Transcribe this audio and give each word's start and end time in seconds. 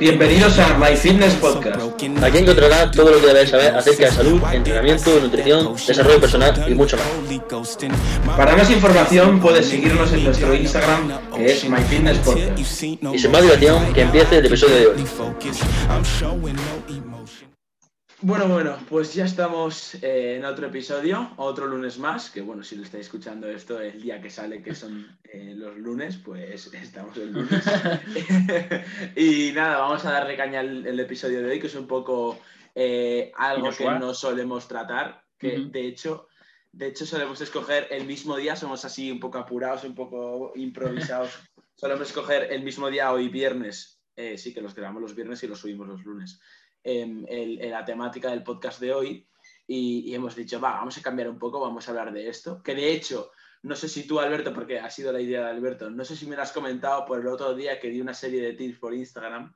Bienvenidos 0.00 0.58
a 0.58 0.76
My 0.76 0.96
Fitness 0.96 1.34
Podcast. 1.34 1.80
Aquí 2.24 2.38
encontrarás 2.38 2.90
todo 2.90 3.12
lo 3.12 3.20
que 3.20 3.26
debes 3.28 3.50
saber 3.50 3.76
acerca 3.76 4.06
de 4.06 4.10
salud, 4.10 4.42
entrenamiento, 4.52 5.20
nutrición, 5.20 5.76
desarrollo 5.76 6.20
personal 6.20 6.64
y 6.66 6.74
mucho 6.74 6.96
más. 6.96 8.36
Para 8.36 8.56
más 8.56 8.68
información 8.68 9.38
puedes 9.38 9.68
seguirnos 9.68 10.12
en 10.12 10.24
nuestro 10.24 10.52
Instagram 10.54 11.20
que 11.36 11.52
es 11.52 11.68
My 11.68 11.82
Fitness 11.82 12.18
Podcast. 12.18 12.58
Y 12.58 12.64
sin 13.18 13.30
más 13.30 13.42
dilación, 13.42 13.92
que 13.92 14.02
empiece 14.02 14.38
el 14.38 14.46
episodio 14.46 14.74
de 14.74 14.86
hoy. 14.88 15.04
Bueno, 18.22 18.48
bueno, 18.48 18.76
pues 18.86 19.14
ya 19.14 19.24
estamos 19.24 19.94
eh, 20.02 20.36
en 20.36 20.44
otro 20.44 20.66
episodio, 20.66 21.32
otro 21.36 21.66
lunes 21.66 21.98
más, 21.98 22.28
que 22.28 22.42
bueno, 22.42 22.62
si 22.62 22.76
lo 22.76 22.82
estáis 22.82 23.06
escuchando 23.06 23.48
esto 23.48 23.80
el 23.80 24.02
día 24.02 24.20
que 24.20 24.28
sale, 24.28 24.62
que 24.62 24.74
son 24.74 25.18
eh, 25.24 25.54
los 25.56 25.78
lunes, 25.78 26.18
pues 26.18 26.66
estamos 26.74 27.16
el 27.16 27.32
lunes. 27.32 27.64
y 29.16 29.52
nada, 29.52 29.78
vamos 29.78 30.04
a 30.04 30.12
darle 30.12 30.36
caña 30.36 30.60
al 30.60 30.86
el 30.86 31.00
episodio 31.00 31.40
de 31.40 31.50
hoy, 31.50 31.60
que 31.60 31.68
es 31.68 31.74
un 31.74 31.86
poco 31.86 32.38
eh, 32.74 33.32
algo 33.36 33.70
que 33.70 33.86
no 33.86 34.12
solemos 34.12 34.68
tratar, 34.68 35.24
que 35.38 35.58
de 35.70 35.86
hecho... 35.86 36.26
De 36.72 36.86
hecho, 36.86 37.04
solemos 37.04 37.40
escoger 37.40 37.88
el 37.90 38.06
mismo 38.06 38.36
día, 38.36 38.54
somos 38.54 38.84
así 38.84 39.10
un 39.10 39.18
poco 39.18 39.38
apurados, 39.38 39.82
un 39.82 39.96
poco 39.96 40.52
improvisados. 40.54 41.32
solemos 41.74 42.06
escoger 42.06 42.52
el 42.52 42.62
mismo 42.62 42.88
día, 42.88 43.10
hoy 43.10 43.28
viernes. 43.28 44.00
Sí, 44.36 44.54
que 44.54 44.60
los 44.60 44.72
grabamos 44.72 45.02
los 45.02 45.16
viernes 45.16 45.42
y 45.42 45.48
los 45.48 45.58
subimos 45.58 45.88
los 45.88 46.04
lunes 46.04 46.40
em, 46.84 47.24
el- 47.28 47.60
en 47.60 47.70
la 47.70 47.84
temática 47.84 48.30
del 48.30 48.42
podcast 48.42 48.80
de 48.80 48.92
hoy 48.92 49.26
y, 49.66 50.10
y 50.10 50.14
hemos 50.14 50.34
dicho, 50.34 50.60
va, 50.60 50.72
vamos 50.72 50.96
a 50.98 51.02
cambiar 51.02 51.28
un 51.28 51.38
poco, 51.38 51.60
vamos 51.60 51.86
a 51.86 51.90
hablar 51.92 52.12
de 52.12 52.28
esto. 52.28 52.62
Que 52.62 52.74
de 52.74 52.92
hecho, 52.92 53.30
no 53.62 53.76
sé 53.76 53.88
si 53.88 54.06
tú, 54.06 54.18
Alberto, 54.18 54.52
porque 54.52 54.78
ha 54.80 54.90
sido 54.90 55.12
la 55.12 55.20
idea 55.20 55.44
de 55.44 55.50
Alberto, 55.50 55.90
no 55.90 56.04
sé 56.04 56.16
si 56.16 56.26
me 56.26 56.36
lo 56.36 56.42
has 56.42 56.52
comentado 56.52 57.04
por 57.06 57.20
el 57.20 57.26
otro 57.28 57.54
día 57.54 57.78
que 57.78 57.90
di 57.90 58.00
una 58.00 58.14
serie 58.14 58.40
de 58.42 58.54
tips 58.54 58.78
por 58.78 58.94
Instagram 58.94 59.54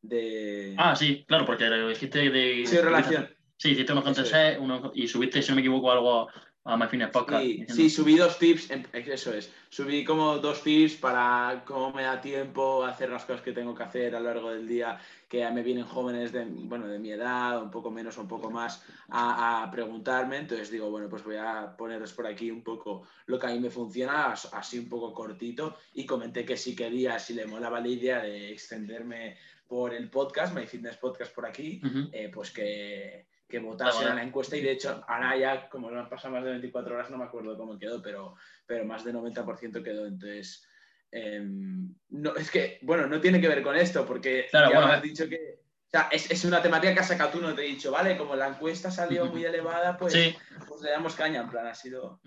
de... 0.00 0.74
Ah, 0.78 0.96
sí, 0.96 1.24
claro, 1.28 1.44
porque 1.46 1.64
lo 1.66 1.88
dijiste 1.88 2.30
de. 2.30 2.64
sí, 2.66 2.78
relación. 2.78 3.28
Sí, 3.56 3.70
hiciste 3.70 3.92
unos 3.92 4.04
contest 4.04 4.34
unos- 4.58 4.90
y 4.94 5.06
subiste, 5.06 5.40
si 5.40 5.50
no 5.50 5.54
me 5.56 5.60
equivoco, 5.60 5.92
algo 5.92 6.28
a 6.64 6.76
My 6.76 6.86
Fitness 6.86 7.10
Podcast. 7.10 7.42
Sí, 7.42 7.64
sí, 7.74 7.90
subí 7.90 8.16
dos 8.16 8.38
tips, 8.38 8.70
em, 8.70 8.84
eso 8.92 9.34
es, 9.34 9.52
subí 9.68 10.04
como 10.04 10.38
dos 10.38 10.62
tips 10.62 10.94
para 10.94 11.62
cómo 11.66 11.92
me 11.92 12.02
da 12.04 12.20
tiempo 12.20 12.84
hacer 12.84 13.10
las 13.10 13.24
cosas 13.24 13.42
que 13.42 13.52
tengo 13.52 13.74
que 13.74 13.82
hacer 13.82 14.14
a 14.14 14.20
lo 14.20 14.26
largo 14.26 14.50
del 14.52 14.68
día, 14.68 14.98
que 15.28 15.38
ya 15.38 15.50
me 15.50 15.62
vienen 15.64 15.84
jóvenes 15.84 16.30
de, 16.30 16.44
bueno, 16.44 16.86
de 16.86 16.98
mi 17.00 17.10
edad, 17.10 17.60
un 17.62 17.70
poco 17.70 17.90
menos 17.90 18.16
o 18.18 18.20
un 18.20 18.28
poco 18.28 18.48
más, 18.50 18.84
a, 19.08 19.64
a 19.64 19.70
preguntarme. 19.72 20.36
Entonces 20.36 20.70
digo, 20.70 20.88
bueno, 20.90 21.08
pues 21.08 21.24
voy 21.24 21.36
a 21.36 21.74
ponerles 21.76 22.12
por 22.12 22.26
aquí 22.28 22.50
un 22.50 22.62
poco 22.62 23.02
lo 23.26 23.38
que 23.40 23.46
a 23.48 23.50
mí 23.50 23.58
me 23.58 23.70
funciona, 23.70 24.26
as- 24.32 24.48
así 24.52 24.78
un 24.78 24.88
poco 24.88 25.12
cortito, 25.12 25.76
y 25.94 26.06
comenté 26.06 26.44
que 26.44 26.56
si 26.56 26.76
quería, 26.76 27.18
si 27.18 27.34
le 27.34 27.46
molaba 27.46 27.80
la 27.80 27.88
idea 27.88 28.20
de 28.22 28.52
extenderme 28.52 29.36
por 29.66 29.94
el 29.94 30.10
podcast, 30.10 30.54
My 30.54 30.66
Fitness 30.66 30.98
Podcast 30.98 31.34
por 31.34 31.46
aquí, 31.46 31.80
eh, 32.12 32.30
pues 32.32 32.50
que, 32.52 33.26
que 33.52 33.58
votasen 33.60 33.92
Ah, 33.92 33.96
bueno. 33.96 34.12
a 34.12 34.14
la 34.16 34.22
encuesta 34.24 34.56
y 34.56 34.62
de 34.62 34.72
hecho 34.72 35.04
ahora 35.06 35.36
ya 35.36 35.68
como 35.68 35.90
no 35.90 36.00
han 36.00 36.08
pasado 36.08 36.32
más 36.34 36.42
de 36.42 36.50
24 36.52 36.94
horas 36.94 37.10
no 37.10 37.18
me 37.18 37.24
acuerdo 37.24 37.56
cómo 37.56 37.78
quedó, 37.78 38.00
pero, 38.00 38.34
pero 38.66 38.84
más 38.86 39.04
de 39.04 39.12
90% 39.12 39.82
quedó. 39.84 40.06
Entonces, 40.06 40.66
em, 41.10 41.94
no, 42.08 42.34
es 42.34 42.50
que, 42.50 42.78
bueno, 42.82 43.06
no 43.06 43.20
tiene 43.20 43.40
que 43.40 43.48
ver 43.48 43.62
con 43.62 43.76
esto 43.76 44.06
porque 44.06 44.46
Claro, 44.50 44.70
ya 44.70 44.76
bueno, 44.76 44.88
me 44.88 44.94
has 44.96 45.02
dicho 45.02 45.28
que... 45.28 45.60
O 45.60 45.90
sea, 45.92 46.08
es, 46.10 46.30
es 46.30 46.44
una 46.46 46.62
temática 46.62 46.94
que 46.94 47.00
has 47.00 47.08
sacado 47.08 47.30
tú, 47.32 47.40
no 47.42 47.54
te 47.54 47.62
he 47.62 47.68
dicho, 47.68 47.92
vale, 47.92 48.16
como 48.16 48.34
la 48.34 48.48
encuesta 48.48 48.90
salió 48.90 49.26
muy 49.26 49.44
elevada, 49.44 49.98
pues, 49.98 50.14
Sí, 50.14 50.34
pues 50.66 50.80
le 50.80 50.90
damos 50.90 51.14
caña, 51.14 51.42
en 51.42 51.50
plan, 51.50 51.66
ha 51.66 51.74
sido... 51.74 52.20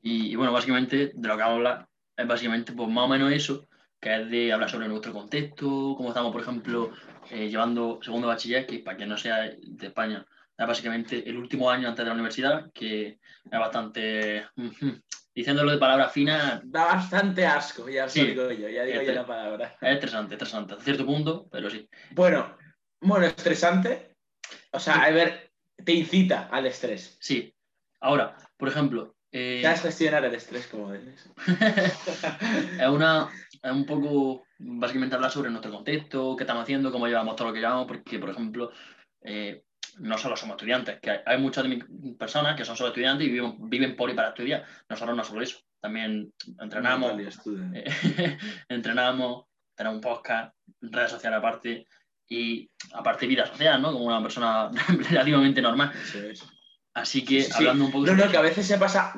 y, 0.00 0.32
y 0.32 0.36
bueno, 0.36 0.52
básicamente 0.52 1.12
de 1.14 1.28
lo 1.28 1.36
que 1.36 1.42
vamos 1.42 1.52
a 1.52 1.56
hablar 1.56 1.88
es 2.16 2.26
básicamente 2.26 2.72
pues 2.72 2.88
más 2.88 3.04
o 3.04 3.08
menos 3.08 3.30
eso, 3.30 3.68
que 4.00 4.14
es 4.22 4.30
de 4.30 4.52
hablar 4.52 4.70
sobre 4.70 4.88
nuestro 4.88 5.12
contexto, 5.12 5.94
cómo 5.96 6.08
estamos, 6.08 6.32
por 6.32 6.40
ejemplo, 6.42 6.92
eh, 7.30 7.48
llevando 7.48 8.00
segundo 8.02 8.28
bachiller, 8.28 8.66
que 8.66 8.78
para 8.78 8.96
quien 8.96 9.08
no 9.10 9.16
sea 9.18 9.50
de 9.50 9.86
España, 9.86 10.24
es 10.28 10.33
básicamente 10.56 11.28
el 11.28 11.36
último 11.36 11.70
año 11.70 11.88
antes 11.88 12.04
de 12.04 12.08
la 12.08 12.14
universidad, 12.14 12.70
que 12.72 13.18
es 13.44 13.58
bastante, 13.58 14.46
diciéndolo 15.34 15.72
de 15.72 15.78
palabras 15.78 16.12
finas, 16.12 16.60
Da 16.64 16.86
bastante 16.86 17.44
asco, 17.46 17.88
ya 17.88 18.04
os 18.06 18.12
Sí. 18.12 18.34
lo 18.34 18.48
digo 18.48 18.62
yo, 18.62 18.68
ya 18.68 18.84
digo 18.84 19.02
yo 19.02 19.12
la 19.12 19.26
palabra. 19.26 19.76
es 19.80 19.94
estresante, 19.94 20.34
estresante, 20.34 20.72
hasta 20.72 20.84
cierto 20.84 21.04
punto, 21.06 21.48
pero 21.50 21.68
sí. 21.70 21.88
Bueno, 22.12 22.56
bueno, 23.00 23.26
estresante. 23.26 24.14
O 24.70 24.78
sea, 24.78 25.02
a 25.02 25.10
ver, 25.10 25.50
te 25.84 25.92
incita 25.92 26.48
al 26.50 26.66
estrés. 26.66 27.16
Sí. 27.20 27.54
Ahora, 28.00 28.36
por 28.56 28.68
ejemplo, 28.68 29.14
eh, 29.36 29.60
Sabes 29.64 29.80
gestionar 29.82 30.24
el 30.24 30.34
estrés 30.36 30.68
como 30.68 30.94
eres. 30.94 31.28
es, 32.80 32.88
una, 32.88 33.28
es 33.60 33.72
un 33.72 33.84
poco 33.84 34.44
básicamente 34.58 35.16
hablar 35.16 35.32
sobre 35.32 35.50
nuestro 35.50 35.72
contexto, 35.72 36.36
qué 36.36 36.44
estamos 36.44 36.62
haciendo, 36.62 36.92
cómo 36.92 37.08
llevamos 37.08 37.34
todo 37.34 37.48
lo 37.48 37.54
que 37.54 37.58
llevamos, 37.58 37.86
porque, 37.88 38.20
por 38.20 38.30
ejemplo, 38.30 38.70
eh, 39.22 39.64
no 39.98 40.18
solo 40.18 40.36
somos 40.36 40.54
estudiantes, 40.54 40.98
que 41.00 41.10
hay, 41.10 41.18
hay 41.26 41.38
muchas 41.38 41.66
personas 42.18 42.56
que 42.56 42.64
son 42.64 42.76
solo 42.76 42.88
estudiantes 42.88 43.26
y 43.26 43.30
viven, 43.30 43.56
viven 43.68 43.96
por 43.96 44.10
y 44.10 44.14
para 44.14 44.28
estudiar. 44.28 44.64
Nosotros 44.88 45.16
no 45.16 45.24
solo 45.24 45.42
eso, 45.42 45.58
también 45.80 46.32
entrenamos, 46.60 47.12
eh, 47.74 48.38
entrenamos, 48.68 49.44
tenemos 49.74 49.96
un 49.96 50.00
podcast, 50.00 50.54
redes 50.80 51.10
sociales 51.10 51.38
aparte 51.38 51.86
y 52.28 52.70
aparte 52.92 53.26
vida 53.26 53.46
social, 53.46 53.82
¿no? 53.82 53.92
Como 53.92 54.06
una 54.06 54.22
persona 54.22 54.70
relativamente 55.10 55.60
normal. 55.60 55.92
Eso 55.94 56.18
es. 56.22 56.53
Así 56.94 57.24
que 57.24 57.42
Sí, 57.42 57.52
hablando 57.52 57.86
un 57.86 57.90
poco 57.90 58.06
No, 58.06 58.14
no, 58.14 58.30
que 58.30 58.36
a 58.36 58.40
veces 58.40 58.66
se 58.68 58.78
pasa. 58.78 59.14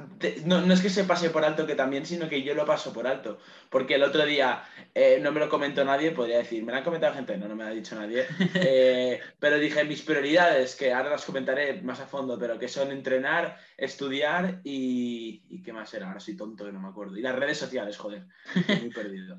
no, 0.46 0.62
no 0.62 0.72
es 0.72 0.80
que 0.80 0.88
se 0.88 1.04
pase 1.04 1.28
por 1.28 1.44
alto 1.44 1.66
que 1.66 1.74
también, 1.74 2.06
sino 2.06 2.26
que 2.26 2.42
yo 2.42 2.54
lo 2.54 2.64
paso 2.64 2.90
por 2.90 3.06
alto. 3.06 3.38
Porque 3.68 3.96
el 3.96 4.02
otro 4.02 4.24
día 4.24 4.64
eh, 4.94 5.18
no 5.20 5.30
me 5.30 5.40
lo 5.40 5.50
comentó 5.50 5.84
nadie, 5.84 6.12
podría 6.12 6.38
decir, 6.38 6.64
me 6.64 6.72
lo 6.72 6.78
han 6.78 6.84
comentado 6.84 7.12
gente, 7.14 7.36
no, 7.36 7.48
no 7.48 7.54
me 7.54 7.64
lo 7.64 7.70
ha 7.70 7.74
dicho 7.74 7.94
nadie. 7.94 8.26
Eh, 8.54 9.20
pero 9.38 9.58
dije 9.58 9.84
mis 9.84 10.00
prioridades, 10.02 10.74
que 10.74 10.92
ahora 10.92 11.10
las 11.10 11.24
comentaré 11.24 11.82
más 11.82 12.00
a 12.00 12.06
fondo, 12.06 12.38
pero 12.38 12.58
que 12.58 12.68
son 12.68 12.90
entrenar, 12.90 13.58
estudiar 13.76 14.60
y. 14.64 15.42
¿Y 15.50 15.62
qué 15.62 15.72
más 15.72 15.92
era? 15.92 16.08
Ahora 16.08 16.20
soy 16.20 16.36
tonto 16.36 16.64
que 16.64 16.72
no 16.72 16.80
me 16.80 16.88
acuerdo. 16.88 17.16
Y 17.18 17.20
las 17.20 17.36
redes 17.36 17.58
sociales, 17.58 17.98
joder, 17.98 18.24
estoy 18.54 18.76
muy 18.76 18.90
perdido. 18.94 19.38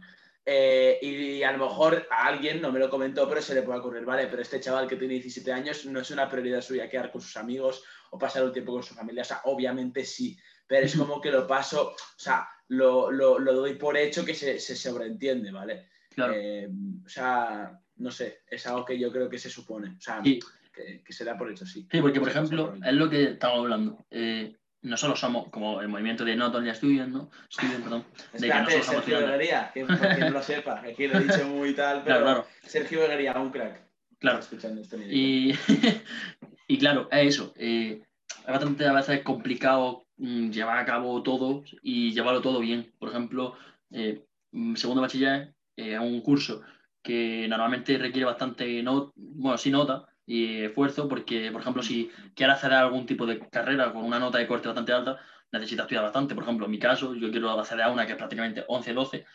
Eh, 0.50 0.97
y 1.02 1.44
a 1.44 1.52
lo 1.52 1.66
mejor 1.66 2.08
a 2.09 2.28
alguien 2.28 2.62
no 2.62 2.72
me 2.72 2.80
lo 2.80 2.90
comentó, 2.90 3.28
pero 3.28 3.42
se 3.42 3.53
le 3.53 3.64
puede 3.64 3.80
ocurrir, 3.80 4.06
vale, 4.06 4.28
pero 4.28 4.42
este 4.42 4.62
chaval 4.62 4.88
que 4.88 4.96
tiene 4.96 5.16
17 5.16 5.52
años 5.52 5.86
no 5.88 6.00
es 6.00 6.09
una 6.09 6.30
prioridad 6.30 6.62
suya 6.62 6.88
quedar 6.88 7.12
con 7.12 7.20
sus 7.20 7.36
amigos 7.36 7.84
o 8.12 8.18
pasar 8.18 8.44
un 8.44 8.51
tiempo 8.53 8.73
con 8.73 8.84
su 8.84 8.94
familia. 8.94 9.22
O 9.22 9.25
sea, 9.25 9.41
obviamente 9.45 10.03
sí, 10.06 10.38
pero 10.66 10.85
es 10.85 10.95
como 10.95 11.19
que 11.22 11.31
lo 11.31 11.45
paso, 11.47 11.90
o 11.91 11.95
sea, 12.18 12.47
lo, 12.69 13.12
lo- 13.12 13.40
lo 13.40 13.53
doy 13.53 13.75
por 13.75 13.97
hecho 13.97 14.25
que 14.25 14.34
se, 14.34 14.59
se 14.59 14.75
sobreentiende, 14.75 15.51
¿vale? 15.51 15.88
Claro. 16.13 16.34
Eh, 16.35 16.67
o 17.06 17.09
sea, 17.09 17.79
no 17.97 18.12
sé, 18.12 18.41
es 18.50 18.66
algo 18.67 18.84
que 18.85 18.97
yo 19.00 19.12
creo 19.12 19.29
que 19.29 19.38
se 19.40 19.50
supone, 19.50 19.96
o 19.97 20.01
sea, 20.01 20.22
Sí. 20.23 20.40
que, 20.73 21.01
que 21.03 21.13
se 21.13 21.23
da 21.23 21.38
por 21.38 21.50
hecho, 21.51 21.66
sí. 21.66 21.88
Sí, 21.91 22.01
porque 22.01 22.19
por 22.19 22.29
ejemplo, 22.29 22.73
por 22.75 22.85
es 22.88 22.94
lo 22.94 23.09
que 23.09 23.23
estamos 23.31 23.59
hablando. 23.59 24.06
Eh, 24.12 24.56
nosotros 24.84 25.19
somos 25.19 25.50
como 25.50 25.81
el 25.81 25.88
movimiento 25.88 26.23
de 26.23 26.35
Not 26.35 26.53
Only 26.53 26.73
Student, 26.75 27.09
¿no? 27.13 27.29
Student, 27.50 27.84
perdón. 27.84 28.06
De 28.34 28.40
que 28.47 28.53
nosotros 28.53 28.85
Sergio. 28.85 29.19
Beguería, 29.19 29.72
que 29.73 29.85
por 29.85 29.97
quien 30.00 30.19
no 30.19 30.29
lo 30.29 30.44
sepa, 30.44 30.81
aquí 30.81 31.07
lo 31.07 31.17
he 31.17 31.23
dicho 31.23 31.47
muy 31.47 31.73
tal, 31.73 31.97
pero 32.06 32.19
Claro, 32.22 32.23
claro, 32.25 32.47
Sergio 32.63 33.00
Beguería, 33.01 33.34
un 33.40 33.50
crack. 33.51 33.81
claro. 34.19 34.40
Escuchando 34.40 34.81
este 34.81 34.97
nivel. 34.97 35.13
Y, 35.16 35.59
y 36.67 36.78
claro, 36.78 37.07
es 37.11 37.35
eso. 37.35 37.53
eh, 37.57 38.01
es 38.45 38.45
bastante 38.47 38.85
a 38.88 38.94
veces 38.94 39.23
complicado 39.23 40.05
mm, 40.17 40.50
llevar 40.51 40.78
a 40.79 40.85
cabo 40.85 41.22
todo 41.23 41.63
y 41.81 42.11
llevarlo 42.13 42.41
todo 42.41 42.59
bien. 42.59 42.94
Por 43.00 43.09
ejemplo, 43.09 43.55
eh, 43.91 44.23
mm, 44.51 44.75
segundo 44.75 45.01
bachiller 45.01 45.53
eh, 45.75 45.94
es 45.94 46.00
un 46.00 46.22
curso 46.22 46.61
que 47.01 47.47
normalmente 47.47 47.97
requiere 47.97 48.25
bastante, 48.25 48.83
no, 48.83 49.13
bueno, 49.16 49.57
sí 49.57 49.69
nota 49.72 50.07
y 50.25 50.63
esfuerzo, 50.63 51.07
porque, 51.07 51.51
por 51.51 51.61
ejemplo, 51.61 51.81
si 51.81 52.11
quieres 52.35 52.57
hacer 52.57 52.73
algún 52.73 53.05
tipo 53.05 53.25
de 53.25 53.39
carrera 53.49 53.94
con 53.94 54.03
una 54.03 54.19
nota 54.19 54.38
de 54.39 54.47
corte 54.47 54.67
bastante 54.67 54.91
alta, 54.91 55.17
necesitas 55.51 55.85
estudiar 55.85 56.03
bastante. 56.03 56.35
Por 56.35 56.44
ejemplo, 56.44 56.66
en 56.66 56.72
mi 56.72 56.79
caso, 56.79 57.16
yo 57.16 57.31
quiero 57.31 57.49
acceder 57.51 57.85
a 57.85 57.91
una 57.91 58.05
que 58.05 58.11
es 58.13 58.17
prácticamente 58.17 58.66
11-12, 58.67 59.25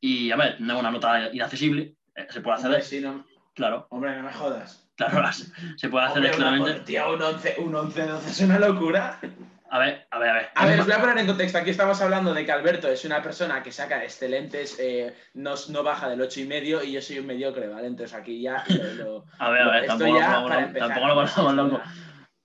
y 0.00 0.30
a 0.30 0.36
ver, 0.36 0.60
no 0.60 0.74
es 0.74 0.80
una 0.80 0.90
nota 0.90 1.32
inaccesible, 1.32 1.96
eh, 2.14 2.26
se 2.30 2.40
puede 2.40 2.56
acceder, 2.56 2.82
sí, 2.82 3.00
no, 3.00 3.24
claro, 3.54 3.86
hombre, 3.90 4.16
no 4.16 4.22
me 4.24 4.32
jodas. 4.32 4.88
claro, 4.96 5.28
se 5.76 5.88
puede 5.88 6.06
hacer 6.06 6.30
claramente. 6.32 6.80
tío, 6.80 7.12
un 7.14 7.22
11, 7.22 7.56
un 7.58 7.74
11, 7.74 8.06
12 8.06 8.30
es 8.30 8.40
una 8.40 8.58
locura. 8.58 9.18
A 9.70 9.78
ver, 9.78 10.06
a 10.10 10.18
ver, 10.18 10.28
a 10.28 10.34
ver. 10.34 10.48
A 10.54 10.66
ver, 10.66 10.80
os 10.80 10.86
voy 10.86 10.94
a 10.94 11.00
poner 11.00 11.16
en 11.16 11.26
contexto. 11.26 11.56
Aquí 11.56 11.70
estamos 11.70 11.98
hablando 12.02 12.34
de 12.34 12.44
que 12.44 12.52
Alberto 12.52 12.88
es 12.88 13.06
una 13.06 13.22
persona 13.22 13.62
que 13.62 13.72
saca 13.72 14.04
excelentes, 14.04 14.76
eh, 14.78 15.14
no, 15.32 15.54
no 15.70 15.82
baja 15.82 16.10
del 16.10 16.20
8 16.20 16.40
y 16.40 16.44
medio 16.44 16.82
y 16.84 16.92
yo 16.92 17.00
soy 17.00 17.20
un 17.20 17.26
mediocre, 17.26 17.68
¿vale? 17.68 17.86
Entonces 17.86 18.14
aquí 18.14 18.42
ya 18.42 18.62
lo, 18.68 18.92
lo- 19.04 19.24
A 19.38 19.48
ver, 19.50 19.62
a 19.62 19.70
ver, 19.70 19.86
tampoco, 19.86 20.18
ya 20.18 20.42
para 20.42 20.60
empezar. 20.64 20.88
tampoco 20.88 21.06
lo 21.08 21.14
ponemos 21.14 21.54
loco. 21.54 21.82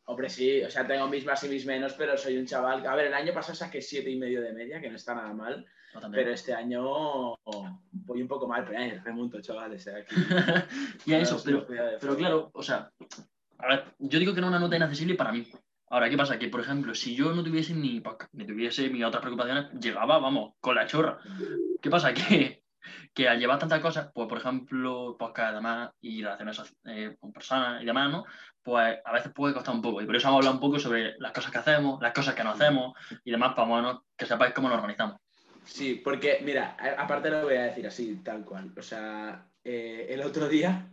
Hombre, 0.05 0.29
sí, 0.29 0.63
o 0.63 0.69
sea, 0.71 0.87
tengo 0.87 1.05
mis 1.09 1.25
más 1.25 1.43
y 1.43 1.49
mis 1.49 1.65
menos, 1.65 1.93
pero 1.95 2.17
soy 2.17 2.37
un 2.37 2.45
chaval. 2.45 2.87
A 2.87 2.95
ver, 2.95 3.07
el 3.07 3.13
año 3.13 3.33
pasado 3.33 3.55
saqué 3.55 3.81
7 3.81 4.09
y 4.09 4.15
medio 4.17 4.41
de 4.41 4.53
media, 4.53 4.79
que 4.79 4.89
no 4.89 4.95
está 4.95 5.13
nada 5.13 5.33
mal, 5.33 5.65
pero 6.11 6.31
este 6.31 6.53
año 6.53 7.37
voy 7.91 8.21
un 8.21 8.27
poco 8.27 8.47
mal, 8.47 8.65
pero 8.65 8.79
eh, 8.79 9.01
remonto, 9.03 9.41
chavales. 9.41 9.87
aquí. 9.87 10.15
y 11.05 11.13
a 11.13 11.19
eso, 11.19 11.41
pero, 11.43 11.65
pero 11.67 12.15
claro, 12.15 12.49
o 12.53 12.63
sea, 12.63 12.91
a 13.59 13.67
ver, 13.67 13.85
yo 13.99 14.19
digo 14.19 14.33
que 14.33 14.39
es 14.39 14.45
una 14.45 14.59
nota 14.59 14.75
inaccesible 14.75 15.15
para 15.15 15.31
mí. 15.31 15.47
Ahora, 15.89 16.09
¿qué 16.09 16.17
pasa? 16.17 16.37
Que, 16.37 16.49
por 16.49 16.59
ejemplo, 16.59 16.93
si 16.93 17.15
yo 17.15 17.33
no 17.33 17.43
tuviese 17.43 17.73
ni 17.73 18.01
podcast, 18.01 18.33
ni 18.33 18.45
tuviese 18.45 18.89
mis 18.89 19.05
otras 19.05 19.21
preocupaciones, 19.21 19.71
llegaba, 19.79 20.19
vamos, 20.19 20.53
con 20.59 20.75
la 20.75 20.85
chorra. 20.85 21.19
¿Qué 21.81 21.89
pasa? 21.89 22.13
Que 22.13 22.61
que 23.13 23.27
al 23.27 23.39
llevar 23.39 23.59
tantas 23.59 23.79
cosas, 23.79 24.11
pues 24.13 24.27
por 24.27 24.37
ejemplo, 24.37 25.15
podcast 25.17 25.53
además 25.53 25.91
y 26.01 26.21
relaciones 26.21 26.75
eh, 26.85 27.15
con 27.19 27.31
personas 27.31 27.81
y 27.81 27.85
demás, 27.85 28.11
¿no? 28.11 28.25
Pues 28.61 28.99
a 29.03 29.11
veces 29.11 29.31
puede 29.33 29.53
costar 29.53 29.75
un 29.75 29.81
poco. 29.81 30.01
Y 30.01 30.05
por 30.05 30.15
eso 30.15 30.27
vamos 30.27 30.45
a 30.45 30.49
hablar 30.49 30.61
un 30.61 30.67
poco 30.67 30.79
sobre 30.79 31.15
las 31.19 31.31
cosas 31.31 31.51
que 31.51 31.57
hacemos, 31.57 32.01
las 32.01 32.13
cosas 32.13 32.35
que 32.35 32.43
no 32.43 32.51
hacemos 32.51 32.93
y 33.23 33.31
demás, 33.31 33.53
para 33.55 33.67
bueno, 33.67 34.05
que 34.15 34.25
sepáis 34.25 34.53
cómo 34.53 34.69
nos 34.69 34.77
organizamos. 34.77 35.17
Sí, 35.67 35.95
porque 35.95 36.39
mira, 36.43 36.77
aparte 36.97 37.29
lo 37.29 37.43
voy 37.43 37.55
a 37.55 37.63
decir 37.63 37.85
así, 37.85 38.15
tal 38.23 38.45
cual. 38.45 38.73
O 38.77 38.81
sea, 38.81 39.49
eh, 39.63 40.07
el 40.09 40.21
otro 40.21 40.47
día, 40.47 40.87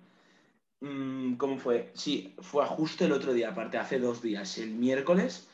mm, 0.80 1.36
¿cómo 1.36 1.58
fue? 1.58 1.92
Sí, 1.94 2.34
fue 2.40 2.66
justo 2.66 3.04
el 3.04 3.12
otro 3.12 3.32
día, 3.32 3.50
aparte 3.50 3.78
hace 3.78 3.98
dos 4.00 4.20
días, 4.20 4.58
el 4.58 4.70
miércoles. 4.70 5.48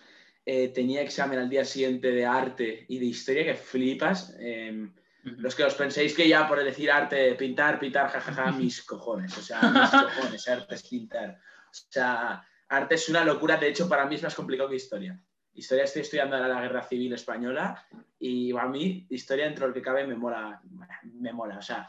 Eh, 0.46 0.68
tenía 0.68 1.02
examen 1.02 1.38
al 1.38 1.50
día 1.50 1.64
siguiente 1.64 2.10
de 2.10 2.24
arte 2.24 2.86
y 2.88 2.98
de 2.98 3.04
historia 3.04 3.44
que 3.44 3.54
flipas. 3.54 4.34
Em, 4.40 4.92
los 5.22 5.54
que 5.54 5.64
os 5.64 5.74
penséis 5.74 6.14
que 6.14 6.26
ya 6.26 6.48
por 6.48 6.64
decir 6.64 6.90
arte, 6.90 7.34
pintar, 7.34 7.78
pintar, 7.78 8.08
jajaja, 8.08 8.52
mis 8.52 8.82
cojones. 8.82 9.36
O 9.36 9.42
sea, 9.42 9.60
mis 9.60 9.90
cojones, 9.90 10.48
arte 10.48 10.74
es 10.74 10.82
pintar. 10.88 11.38
O 11.66 11.72
sea, 11.90 12.42
arte 12.68 12.94
es 12.94 13.08
una 13.10 13.24
locura. 13.24 13.58
De 13.58 13.68
hecho, 13.68 13.86
para 13.86 14.06
mí 14.06 14.14
es 14.14 14.22
más 14.22 14.34
complicado 14.34 14.70
que 14.70 14.76
historia. 14.76 15.22
Historia 15.52 15.84
estoy 15.84 16.02
estudiando 16.02 16.36
ahora 16.36 16.48
la 16.48 16.62
Guerra 16.62 16.82
Civil 16.82 17.12
Española 17.12 17.86
y 18.22 18.56
a 18.56 18.66
mí 18.66 19.06
historia 19.08 19.46
dentro 19.46 19.64
de 19.64 19.68
lo 19.68 19.74
que 19.74 19.82
cabe 19.82 20.06
me 20.06 20.14
mola, 20.14 20.60
me 21.04 21.32
mola. 21.32 21.56
O 21.56 21.62
sea, 21.62 21.88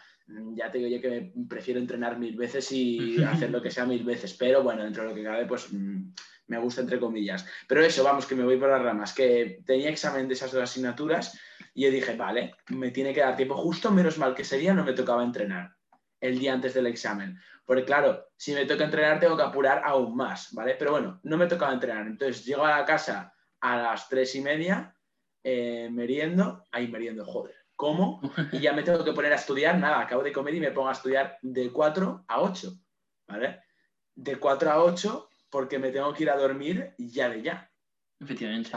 ya 0.55 0.71
te 0.71 0.77
digo 0.77 0.89
yo 0.89 1.01
que 1.01 1.33
prefiero 1.47 1.79
entrenar 1.79 2.17
mil 2.17 2.37
veces 2.37 2.71
y 2.71 3.21
hacer 3.23 3.51
lo 3.51 3.61
que 3.61 3.69
sea 3.69 3.85
mil 3.85 4.03
veces, 4.05 4.33
pero 4.33 4.63
bueno, 4.63 4.83
dentro 4.83 5.03
de 5.03 5.09
lo 5.09 5.15
que 5.15 5.23
cabe, 5.23 5.45
pues 5.45 5.71
mm, 5.73 6.13
me 6.47 6.57
gusta 6.57 6.81
entre 6.81 6.99
comillas. 6.99 7.45
Pero 7.67 7.83
eso, 7.83 8.03
vamos, 8.03 8.25
que 8.25 8.35
me 8.35 8.45
voy 8.45 8.57
por 8.57 8.69
las 8.69 8.81
ramas, 8.81 9.13
que 9.13 9.61
tenía 9.65 9.89
examen 9.89 10.29
de 10.29 10.33
esas 10.33 10.53
dos 10.53 10.63
asignaturas 10.63 11.37
y 11.73 11.83
yo 11.83 11.91
dije, 11.91 12.15
vale, 12.15 12.55
me 12.69 12.91
tiene 12.91 13.13
que 13.13 13.19
dar 13.19 13.35
tiempo 13.35 13.57
justo, 13.57 13.91
menos 13.91 14.17
mal 14.17 14.33
que 14.33 14.45
sería, 14.45 14.73
no 14.73 14.85
me 14.85 14.93
tocaba 14.93 15.25
entrenar 15.25 15.75
el 16.21 16.39
día 16.39 16.53
antes 16.53 16.73
del 16.73 16.87
examen. 16.87 17.37
Porque 17.65 17.83
claro, 17.83 18.27
si 18.37 18.53
me 18.53 18.65
toca 18.65 18.85
entrenar 18.85 19.19
tengo 19.19 19.35
que 19.35 19.43
apurar 19.43 19.81
aún 19.83 20.15
más, 20.15 20.53
¿vale? 20.53 20.75
Pero 20.79 20.91
bueno, 20.91 21.19
no 21.23 21.37
me 21.37 21.47
tocaba 21.47 21.73
entrenar. 21.73 22.07
Entonces 22.07 22.45
llego 22.45 22.65
a 22.65 22.79
la 22.79 22.85
casa 22.85 23.33
a 23.59 23.77
las 23.77 24.07
tres 24.07 24.33
y 24.35 24.41
media, 24.41 24.95
eh, 25.43 25.89
meriendo, 25.91 26.65
ahí 26.71 26.87
meriendo, 26.87 27.25
joder, 27.25 27.55
¿cómo? 27.75 28.21
Y 28.51 28.59
ya 28.59 28.73
me 28.73 28.83
tengo 28.83 29.03
que 29.03 29.13
poner 29.13 29.33
a 29.33 29.37
estudiar, 29.37 29.77
nada, 29.77 30.01
acabo 30.01 30.23
de 30.23 30.31
comer 30.31 30.55
y 30.55 30.59
me 30.59 30.71
pongo 30.71 30.89
a 30.89 30.93
estudiar 30.93 31.37
de 31.41 31.71
4 31.71 32.25
a 32.27 32.41
8, 32.41 32.73
¿vale? 33.27 33.61
De 34.15 34.37
4 34.37 34.71
a 34.71 34.83
8 34.83 35.29
porque 35.51 35.77
me 35.77 35.91
tengo 35.91 36.13
que 36.13 36.23
ir 36.23 36.29
a 36.29 36.37
dormir 36.37 36.95
ya 36.97 37.29
de 37.29 37.41
ya. 37.41 37.69
Efectivamente. 38.19 38.71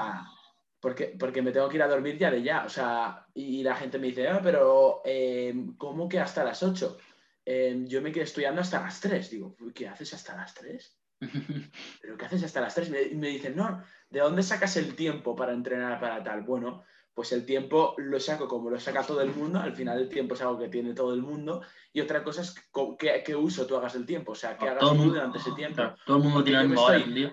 porque, 0.81 1.15
porque 1.19 1.41
me 1.41 1.53
tengo 1.53 1.69
que 1.69 1.77
ir 1.77 1.83
a 1.83 1.89
dormir 1.89 2.19
ya 2.19 2.31
de 2.31 2.43
ya. 2.43 2.65
O 2.65 2.69
sea, 2.69 3.27
y 3.33 3.63
la 3.63 3.77
gente 3.77 3.99
me 3.99 4.09
dice, 4.09 4.29
ah, 4.29 4.41
pero 4.43 5.01
eh, 5.05 5.55
¿cómo 5.79 6.09
que 6.09 6.19
hasta 6.19 6.45
las 6.45 6.63
8? 6.63 6.99
Eh, 7.47 7.85
yo 7.87 8.03
me 8.03 8.11
quedé 8.11 8.25
estudiando 8.25 8.61
hasta 8.61 8.81
las 8.81 9.01
3. 9.01 9.31
Digo, 9.31 9.57
¿qué 9.75 9.89
haces 9.89 10.13
hasta 10.15 10.37
las 10.37 10.53
3? 10.55 10.99
¿Pero 12.03 12.17
qué 12.17 12.25
haces 12.27 12.45
hasta 12.45 12.61
las 12.61 12.75
3? 12.75 12.91
Me, 12.91 13.05
me 13.15 13.29
dicen, 13.29 13.57
no, 13.57 13.83
¿de 14.11 14.21
dónde 14.21 14.43
sacas 14.43 14.77
el 14.77 14.95
tiempo 14.95 15.35
para 15.35 15.53
entrenar 15.53 16.01
para 16.01 16.23
tal? 16.23 16.43
Bueno, 16.43 16.85
pues 17.15 17.31
el 17.33 17.47
tiempo 17.47 17.95
lo 17.99 18.19
saco 18.19 18.49
como 18.49 18.69
lo 18.69 18.81
saca 18.81 19.07
todo 19.07 19.21
el 19.21 19.33
mundo, 19.33 19.61
al 19.61 19.75
final 19.75 20.01
el 20.01 20.09
tiempo 20.09 20.35
es 20.35 20.43
algo 20.43 20.59
que 20.59 20.69
tiene 20.69 20.95
todo 20.95 21.15
el 21.15 21.23
mundo, 21.23 21.63
y 21.93 22.01
otra 22.01 22.25
cosa 22.25 22.43
es 22.43 22.55
qué, 22.99 23.37
uso 23.37 23.67
tú 23.67 23.77
hagas 23.77 23.95
el 23.95 24.05
tiempo, 24.05 24.33
o 24.33 24.35
sea, 24.35 24.59
qué 24.59 24.69
hagas 24.69 24.91
tú 24.91 25.05
durante 25.05 25.39
ese 25.39 25.53
tiempo. 25.53 25.83
todo 26.05 26.17
el 26.17 26.23
mundo 26.25 26.43
tiene 26.43 26.63
el. 26.63 27.33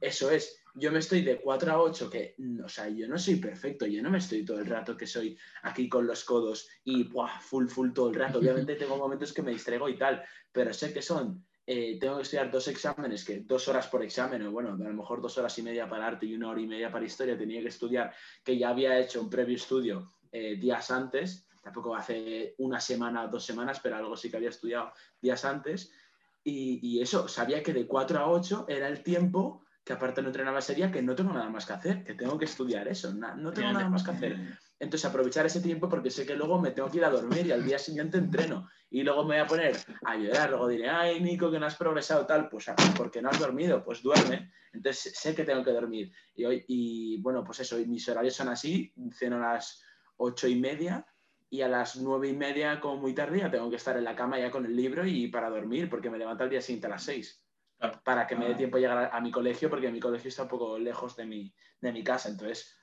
Eso 0.00 0.32
es, 0.32 0.64
yo 0.74 0.90
me 0.90 0.98
estoy 0.98 1.22
de 1.22 1.40
4 1.40 1.70
a 1.70 1.80
8, 1.80 2.10
que, 2.10 2.34
o 2.64 2.68
sea, 2.68 2.88
yo 2.88 3.06
no 3.06 3.16
soy 3.16 3.36
perfecto, 3.36 3.86
yo 3.86 4.02
no 4.02 4.10
me 4.10 4.18
estoy 4.18 4.44
todo 4.44 4.58
el 4.58 4.66
rato 4.66 4.96
que 4.96 5.06
soy 5.06 5.38
aquí 5.62 5.88
con 5.88 6.08
los 6.08 6.24
codos 6.24 6.68
y 6.82 7.04
buah, 7.04 7.38
full, 7.40 7.68
full 7.68 7.92
todo 7.92 8.08
el 8.08 8.16
rato. 8.16 8.40
Obviamente 8.40 8.74
tengo 8.74 8.96
momentos 8.96 9.32
que 9.32 9.42
me 9.42 9.52
distraigo 9.52 9.88
y 9.88 9.96
tal, 9.96 10.24
pero 10.50 10.74
sé 10.74 10.92
que 10.92 11.02
son 11.02 11.46
eh, 11.74 11.98
tengo 11.98 12.16
que 12.16 12.22
estudiar 12.22 12.50
dos 12.50 12.68
exámenes, 12.68 13.24
que 13.24 13.40
dos 13.40 13.66
horas 13.66 13.86
por 13.86 14.02
examen, 14.02 14.46
o 14.46 14.50
bueno, 14.52 14.74
a 14.74 14.76
lo 14.76 14.92
mejor 14.92 15.22
dos 15.22 15.38
horas 15.38 15.56
y 15.58 15.62
media 15.62 15.88
para 15.88 16.06
arte 16.06 16.26
y 16.26 16.34
una 16.34 16.50
hora 16.50 16.60
y 16.60 16.66
media 16.66 16.92
para 16.92 17.06
historia, 17.06 17.38
tenía 17.38 17.62
que 17.62 17.68
estudiar, 17.68 18.14
que 18.44 18.58
ya 18.58 18.68
había 18.68 18.98
hecho 18.98 19.22
un 19.22 19.30
previo 19.30 19.56
estudio 19.56 20.12
eh, 20.30 20.56
días 20.56 20.90
antes, 20.90 21.46
tampoco 21.62 21.96
hace 21.96 22.54
una 22.58 22.78
semana, 22.78 23.26
dos 23.26 23.44
semanas, 23.44 23.80
pero 23.82 23.96
algo 23.96 24.18
sí 24.18 24.30
que 24.30 24.36
había 24.36 24.50
estudiado 24.50 24.92
días 25.18 25.46
antes, 25.46 25.90
y, 26.44 26.78
y 26.86 27.00
eso, 27.00 27.26
sabía 27.26 27.62
que 27.62 27.72
de 27.72 27.86
4 27.86 28.18
a 28.18 28.28
8 28.28 28.66
era 28.68 28.88
el 28.88 29.02
tiempo 29.02 29.64
que 29.84 29.94
aparte 29.94 30.20
no 30.20 30.28
entrenaba 30.28 30.60
sería 30.60 30.92
que 30.92 31.02
no 31.02 31.14
tengo 31.14 31.32
nada 31.32 31.48
más 31.48 31.64
que 31.64 31.72
hacer, 31.72 32.04
que 32.04 32.14
tengo 32.14 32.38
que 32.38 32.44
estudiar 32.44 32.86
eso, 32.86 33.12
no 33.14 33.50
tengo 33.52 33.72
nada 33.72 33.88
más 33.88 34.04
que 34.04 34.10
hacer. 34.10 34.58
Entonces 34.82 35.08
aprovechar 35.08 35.46
ese 35.46 35.60
tiempo 35.60 35.88
porque 35.88 36.10
sé 36.10 36.26
que 36.26 36.34
luego 36.34 36.60
me 36.60 36.72
tengo 36.72 36.90
que 36.90 36.96
ir 36.96 37.04
a 37.04 37.10
dormir 37.10 37.46
y 37.46 37.52
al 37.52 37.64
día 37.64 37.78
siguiente 37.78 38.18
entreno 38.18 38.68
y 38.90 39.04
luego 39.04 39.22
me 39.22 39.36
voy 39.36 39.44
a 39.44 39.46
poner 39.46 39.76
a 40.04 40.16
llorar, 40.16 40.50
luego 40.50 40.66
diré, 40.66 40.90
ay 40.90 41.20
Nico, 41.20 41.52
que 41.52 41.60
no 41.60 41.66
has 41.66 41.76
progresado 41.76 42.26
tal, 42.26 42.48
pues 42.48 42.68
ah, 42.68 42.74
porque 42.96 43.22
no 43.22 43.30
has 43.30 43.38
dormido, 43.38 43.84
pues 43.84 44.02
duerme. 44.02 44.50
Entonces 44.72 45.12
sé 45.16 45.36
que 45.36 45.44
tengo 45.44 45.62
que 45.62 45.70
dormir. 45.70 46.12
Y, 46.34 46.46
hoy, 46.46 46.64
y 46.66 47.22
bueno, 47.22 47.44
pues 47.44 47.60
eso, 47.60 47.78
mis 47.86 48.08
horarios 48.08 48.34
son 48.34 48.48
así, 48.48 48.92
ceno 49.12 49.36
a 49.36 49.52
las 49.54 49.84
ocho 50.16 50.48
y 50.48 50.56
media 50.56 51.06
y 51.48 51.60
a 51.60 51.68
las 51.68 51.94
nueve 51.98 52.30
y 52.30 52.32
media, 52.32 52.80
como 52.80 52.96
muy 52.96 53.14
tardía, 53.14 53.48
tengo 53.52 53.70
que 53.70 53.76
estar 53.76 53.96
en 53.96 54.02
la 54.02 54.16
cama 54.16 54.40
ya 54.40 54.50
con 54.50 54.66
el 54.66 54.74
libro 54.74 55.06
y 55.06 55.28
para 55.28 55.48
dormir 55.48 55.88
porque 55.88 56.10
me 56.10 56.18
levanto 56.18 56.42
al 56.42 56.50
día 56.50 56.60
siguiente 56.60 56.88
a 56.88 56.90
las 56.90 57.04
seis 57.04 57.40
para 58.04 58.26
que 58.26 58.34
me 58.34 58.48
dé 58.48 58.54
tiempo 58.56 58.78
llegar 58.78 59.10
a, 59.12 59.20
mi 59.20 59.30
colegio, 59.30 59.70
porque 59.70 59.90
mi 59.90 60.00
colegio 60.00 60.28
está 60.28 60.42
un 60.42 60.48
poco 60.48 60.76
lejos 60.76 61.14
de 61.16 61.26
mi, 61.26 61.54
de 61.80 61.92
mi 61.92 62.02
casa. 62.02 62.28
Entonces. 62.28 62.81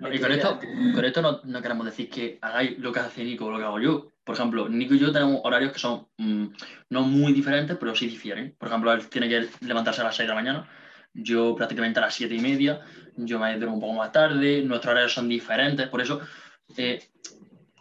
Y 0.00 0.18
con 0.20 0.30
esto, 0.30 0.60
con 0.94 1.04
esto 1.04 1.22
no, 1.22 1.40
no, 1.42 1.60
queremos 1.60 1.84
decir 1.84 2.08
que 2.08 2.38
hagáis 2.40 2.78
lo 2.78 2.92
que 2.92 3.00
hace 3.00 3.24
Nico 3.24 3.46
o 3.46 3.50
lo 3.50 3.58
que 3.58 3.64
hago 3.64 3.80
yo. 3.80 4.12
Por 4.22 4.36
ejemplo, 4.36 4.68
Nico 4.68 4.94
y 4.94 4.98
yo 4.98 5.10
tenemos 5.10 5.40
horarios 5.42 5.72
que 5.72 5.80
son 5.80 6.06
mm, 6.18 6.46
no 6.90 7.02
muy 7.02 7.32
diferentes, 7.32 7.76
pero 7.78 7.94
sí 7.96 8.06
difieren. 8.06 8.54
Por 8.58 8.68
ejemplo, 8.68 8.92
él 8.92 9.08
tiene 9.08 9.28
que 9.28 9.48
levantarse 9.60 10.00
a 10.00 10.04
las 10.04 10.16
6 10.16 10.28
de 10.28 10.34
la 10.34 10.40
mañana, 10.40 10.68
yo 11.14 11.56
prácticamente 11.56 11.98
a 11.98 12.02
las 12.02 12.14
7 12.14 12.32
y 12.32 12.40
media, 12.40 12.80
yo 13.16 13.40
me 13.40 13.56
duermo 13.56 13.74
un 13.74 13.80
poco 13.80 13.94
más 13.94 14.12
tarde, 14.12 14.62
nuestros 14.62 14.92
horarios 14.92 15.12
son 15.12 15.28
diferentes. 15.28 15.88
Por 15.88 16.00
eso, 16.00 16.20
eh, 16.76 17.02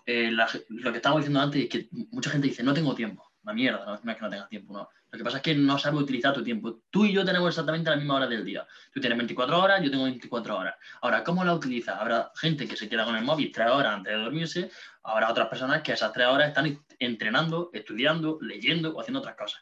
eh, 0.05 0.31
lo 0.31 0.91
que 0.91 0.97
estábamos 0.97 1.21
diciendo 1.21 1.41
antes 1.41 1.63
es 1.63 1.69
que 1.69 1.87
mucha 1.91 2.31
gente 2.31 2.47
dice, 2.47 2.63
no 2.63 2.73
tengo 2.73 2.95
tiempo. 2.95 3.26
Una 3.47 3.53
mierda, 3.53 3.85
no, 3.85 3.95
es 3.95 4.01
que 4.01 4.21
no 4.21 4.29
tengas 4.29 4.49
tiempo, 4.49 4.73
no 4.73 4.89
lo 5.11 5.17
que 5.17 5.23
pasa 5.23 5.37
es 5.37 5.43
que 5.43 5.55
no 5.55 5.77
sabes 5.77 6.01
utilizar 6.01 6.33
tu 6.33 6.43
tiempo. 6.43 6.81
Tú 6.89 7.05
y 7.05 7.13
yo 7.13 7.23
tenemos 7.23 7.49
exactamente 7.49 7.89
la 7.89 7.95
misma 7.95 8.15
hora 8.15 8.27
del 8.27 8.43
día. 8.43 8.67
Tú 8.93 8.99
tienes 8.99 9.17
24 9.17 9.57
horas, 9.57 9.81
yo 9.81 9.89
tengo 9.89 10.03
24 10.03 10.57
horas. 10.57 10.75
Ahora, 11.01 11.23
¿cómo 11.23 11.45
la 11.45 11.53
utilizas? 11.53 11.97
Habrá 11.99 12.31
gente 12.35 12.67
que 12.67 12.75
se 12.75 12.89
queda 12.89 13.05
con 13.05 13.15
el 13.15 13.23
móvil 13.23 13.51
3 13.51 13.69
horas 13.69 13.93
antes 13.93 14.13
de 14.13 14.19
dormirse. 14.19 14.71
Habrá 15.03 15.31
otras 15.31 15.47
personas 15.47 15.81
que 15.81 15.93
esas 15.93 16.11
3 16.11 16.27
horas 16.27 16.49
están 16.49 16.83
entrenando, 16.99 17.69
estudiando, 17.71 18.37
leyendo 18.41 18.93
o 18.93 18.99
haciendo 18.99 19.19
otras 19.19 19.35
cosas. 19.35 19.61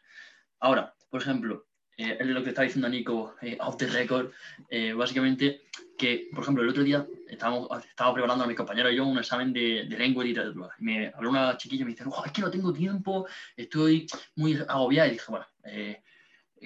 Ahora, 0.60 0.96
por 1.12 1.22
ejemplo, 1.22 1.68
eh, 1.98 2.18
lo 2.24 2.44
que 2.44 2.50
está 2.50 2.64
diciendo 2.64 2.90
Nico 2.90 3.36
eh, 3.42 3.58
off 3.62 3.78
the 3.78 3.88
record, 3.88 4.32
eh, 4.70 4.94
básicamente 4.94 5.64
que, 5.98 6.30
por 6.34 6.44
ejemplo, 6.44 6.64
el 6.64 6.70
otro 6.70 6.84
día 6.84 7.08
estábamos, 7.28 7.70
estábamos 7.86 8.16
preparando 8.16 8.44
a 8.44 8.48
mis 8.48 8.58
compañeros 8.58 8.92
y 8.92 8.96
yo 8.98 9.06
un 9.06 9.18
examen 9.18 9.54
de, 9.54 9.86
de 9.88 9.98
lengua 9.98 10.24
y 10.24 10.30
literatura. 10.30 10.70
Y 10.80 10.84
me 10.84 11.08
habló 11.08 11.30
una 11.30 11.58
chiquilla 11.58 11.84
y 11.84 11.86
me 11.86 11.92
dice, 11.92 12.04
es 12.26 12.32
que 12.32 12.42
no 12.42 12.52
tengo 12.52 12.74
tiempo, 12.74 13.28
estoy 13.56 14.08
muy 14.36 14.60
agobiada. 14.68 15.08
Y 15.08 15.12
dije, 15.12 15.26
bueno, 15.30 15.46
eh, 15.64 16.02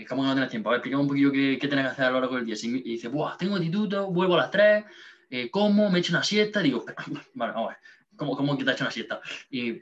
¿cómo 0.08 0.24
que 0.24 0.28
no 0.28 0.34
tienes 0.34 0.50
tiempo? 0.50 0.70
A 0.70 0.72
ver, 0.72 0.78
explícame 0.80 1.04
un 1.04 1.08
poquillo 1.08 1.32
qué, 1.32 1.58
qué 1.60 1.68
tienes 1.68 1.86
que 1.86 1.92
hacer 1.92 2.06
a 2.06 2.12
lo 2.12 2.20
largo 2.22 2.36
del 2.36 2.46
día. 2.46 2.56
Y, 2.62 2.82
dice, 2.82 3.08
Buah, 3.08 3.38
tengo 3.38 3.58
instituto, 3.58 4.08
vuelvo 4.08 4.36
a 4.36 4.38
las 4.38 4.52
3, 4.52 4.86
eh, 5.30 5.50
como, 5.52 5.90
me 5.90 6.00
echo 6.00 6.14
una 6.14 6.24
siesta. 6.24 6.62
digo, 6.62 6.86
vale, 7.34 7.54
vamos 7.54 7.72
a 7.72 7.74
ver, 7.74 7.78
¿cómo, 8.16 8.36
cómo 8.36 8.58
que 8.58 8.64
te 8.64 8.72
has 8.72 8.76
hecho 8.78 8.86
una 8.86 8.92
siesta? 8.92 9.22
Y 9.52 9.82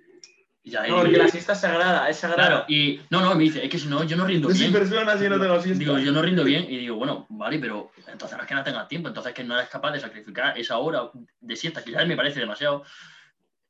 no, 0.88 0.98
porque 0.98 1.18
la 1.18 1.28
siesta 1.28 1.54
es 1.54 1.60
sagrada, 1.60 2.10
es 2.10 2.18
sagrada. 2.18 2.48
Claro, 2.50 2.66
y 2.68 3.00
no, 3.10 3.22
no, 3.22 3.36
me 3.36 3.44
dice, 3.44 3.64
es 3.64 3.70
que 3.70 3.80
si 3.80 3.88
no, 3.88 4.04
yo 4.04 4.18
no 4.18 4.26
rindo 4.26 4.50
bien. 4.50 4.72
personas 4.72 5.22
y 5.22 5.30
no 5.30 5.40
tengo 5.40 5.62
siesta. 5.62 5.80
Digo, 5.80 5.98
yo 6.00 6.12
no 6.12 6.22
rindo 6.22 6.44
bien 6.44 6.66
y 6.70 6.78
digo, 6.78 6.96
bueno, 6.96 7.26
vale, 7.30 7.60
pero 7.60 7.92
entonces 8.08 8.38
no 8.38 8.44
es 8.44 8.50
que 8.50 8.56
no 8.56 8.64
tengas 8.64 8.88
tiempo, 8.88 9.08
entonces 9.08 9.32
es 9.32 9.36
que 9.36 9.44
no 9.44 9.58
eres 9.58 9.70
capaz 9.70 9.92
de 9.92 10.00
sacrificar 10.00 10.58
esa 10.58 10.78
hora 10.78 11.10
de 11.40 11.56
siesta, 11.56 11.84
que 11.84 11.92
ya 11.92 12.06
me 12.06 12.16
parece 12.16 12.40
demasiado, 12.40 12.84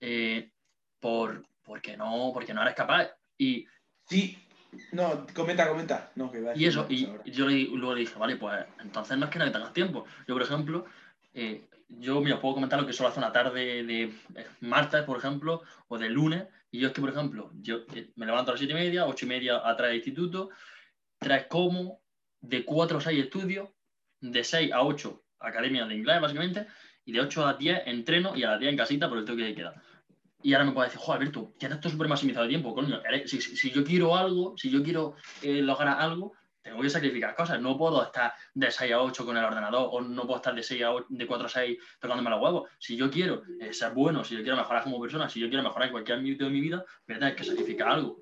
eh, 0.01 0.49
por, 0.99 1.43
porque, 1.63 1.97
no, 1.97 2.31
porque 2.33 2.53
no 2.53 2.61
eres 2.61 2.75
capaz. 2.75 3.09
Y, 3.37 3.67
sí, 4.05 4.37
no, 4.91 5.25
comenta, 5.33 5.67
comenta. 5.67 6.11
y 6.55 6.65
eso, 6.65 6.85
y 6.89 7.07
yo 7.25 7.47
le, 7.47 7.63
luego 7.65 7.93
le 7.93 8.01
dije, 8.01 8.17
vale, 8.17 8.35
pues 8.35 8.65
entonces 8.81 9.17
no 9.17 9.25
es 9.25 9.31
que 9.31 9.39
no 9.39 9.51
tengas 9.51 9.73
tiempo. 9.73 10.05
Yo, 10.27 10.33
por 10.33 10.43
ejemplo, 10.43 10.85
eh, 11.33 11.61
yo, 11.89 12.21
mira, 12.21 12.39
puedo 12.39 12.55
comentar 12.55 12.79
lo 12.79 12.85
que 12.85 12.93
solo 12.93 13.09
hace 13.09 13.19
una 13.19 13.31
tarde 13.31 13.83
de 13.83 14.03
eh, 14.03 14.47
martes, 14.61 15.03
por 15.03 15.17
ejemplo, 15.17 15.61
o 15.87 15.97
de 15.97 16.09
lunes, 16.09 16.45
y 16.71 16.79
yo 16.79 16.87
es 16.87 16.93
que, 16.93 17.01
por 17.01 17.09
ejemplo, 17.09 17.51
yo 17.61 17.85
eh, 17.93 18.11
me 18.15 18.25
levanto 18.25 18.51
a 18.51 18.53
las 18.53 18.59
7 18.59 18.73
y 18.73 18.75
media, 18.75 19.05
8 19.05 19.25
y 19.25 19.29
media 19.29 19.57
atrás 19.57 19.89
del 19.89 19.97
instituto, 19.97 20.49
tres 21.17 21.45
como, 21.47 22.01
de 22.41 22.65
4 22.65 22.97
a 22.97 23.01
6 23.01 23.23
estudio, 23.23 23.73
de 24.19 24.43
6 24.43 24.71
a 24.73 24.83
8 24.83 25.23
academia 25.39 25.85
de 25.85 25.95
inglés, 25.95 26.21
básicamente, 26.21 26.67
y 27.05 27.11
de 27.13 27.21
8 27.21 27.47
a 27.47 27.53
10 27.53 27.83
entreno 27.85 28.35
y 28.35 28.43
a 28.43 28.51
las 28.51 28.59
10 28.59 28.71
en 28.71 28.77
casita 28.77 29.09
por 29.09 29.17
el 29.17 29.25
toque 29.25 29.45
que 29.45 29.55
queda. 29.55 29.81
Y 30.43 30.53
ahora 30.53 30.65
me 30.65 30.71
puede 30.71 30.87
decir, 30.87 31.01
joder, 31.01 31.21
Alberto, 31.21 31.53
ya 31.59 31.67
esto 31.69 31.89
súper 31.89 32.07
maximizado 32.07 32.43
de 32.43 32.49
tiempo, 32.49 32.73
coño. 32.73 33.01
Si, 33.25 33.41
si, 33.41 33.71
yo 33.71 33.83
quiero 33.83 34.15
algo, 34.15 34.55
si 34.57 34.69
yo 34.69 34.83
quiero 34.83 35.15
eh, 35.41 35.61
lograr 35.61 35.99
algo, 35.99 36.33
tengo 36.67 36.81
que 36.81 36.89
sacrificar 36.89 37.35
cosas. 37.35 37.61
No 37.61 37.77
puedo 37.77 38.03
estar 38.03 38.33
de 38.53 38.69
6 38.69 38.91
a 38.91 39.01
8 39.01 39.25
con 39.25 39.37
el 39.37 39.43
ordenador 39.43 39.89
o 39.91 40.01
no 40.01 40.23
puedo 40.23 40.37
estar 40.37 40.53
de, 40.53 40.63
6 40.63 40.83
a 40.83 40.91
8, 40.91 41.07
de 41.09 41.27
4 41.27 41.45
a 41.45 41.49
6 41.49 41.77
tocándome 41.99 42.29
los 42.29 42.41
huevos. 42.41 42.69
Si 42.77 42.97
yo 42.97 43.09
quiero 43.09 43.43
eh, 43.59 43.73
ser 43.73 43.93
bueno, 43.93 44.23
si 44.23 44.35
yo 44.35 44.41
quiero 44.41 44.57
mejorar 44.57 44.83
como 44.83 44.99
persona, 44.99 45.29
si 45.29 45.39
yo 45.39 45.47
quiero 45.47 45.63
mejorar 45.63 45.87
en 45.87 45.91
cualquier 45.93 46.17
ámbito 46.17 46.45
de 46.45 46.51
mi 46.51 46.61
vida, 46.61 46.83
voy 47.07 47.15
a 47.15 47.19
tener 47.19 47.35
que 47.35 47.43
sacrificar 47.45 47.87
algo. 47.87 48.19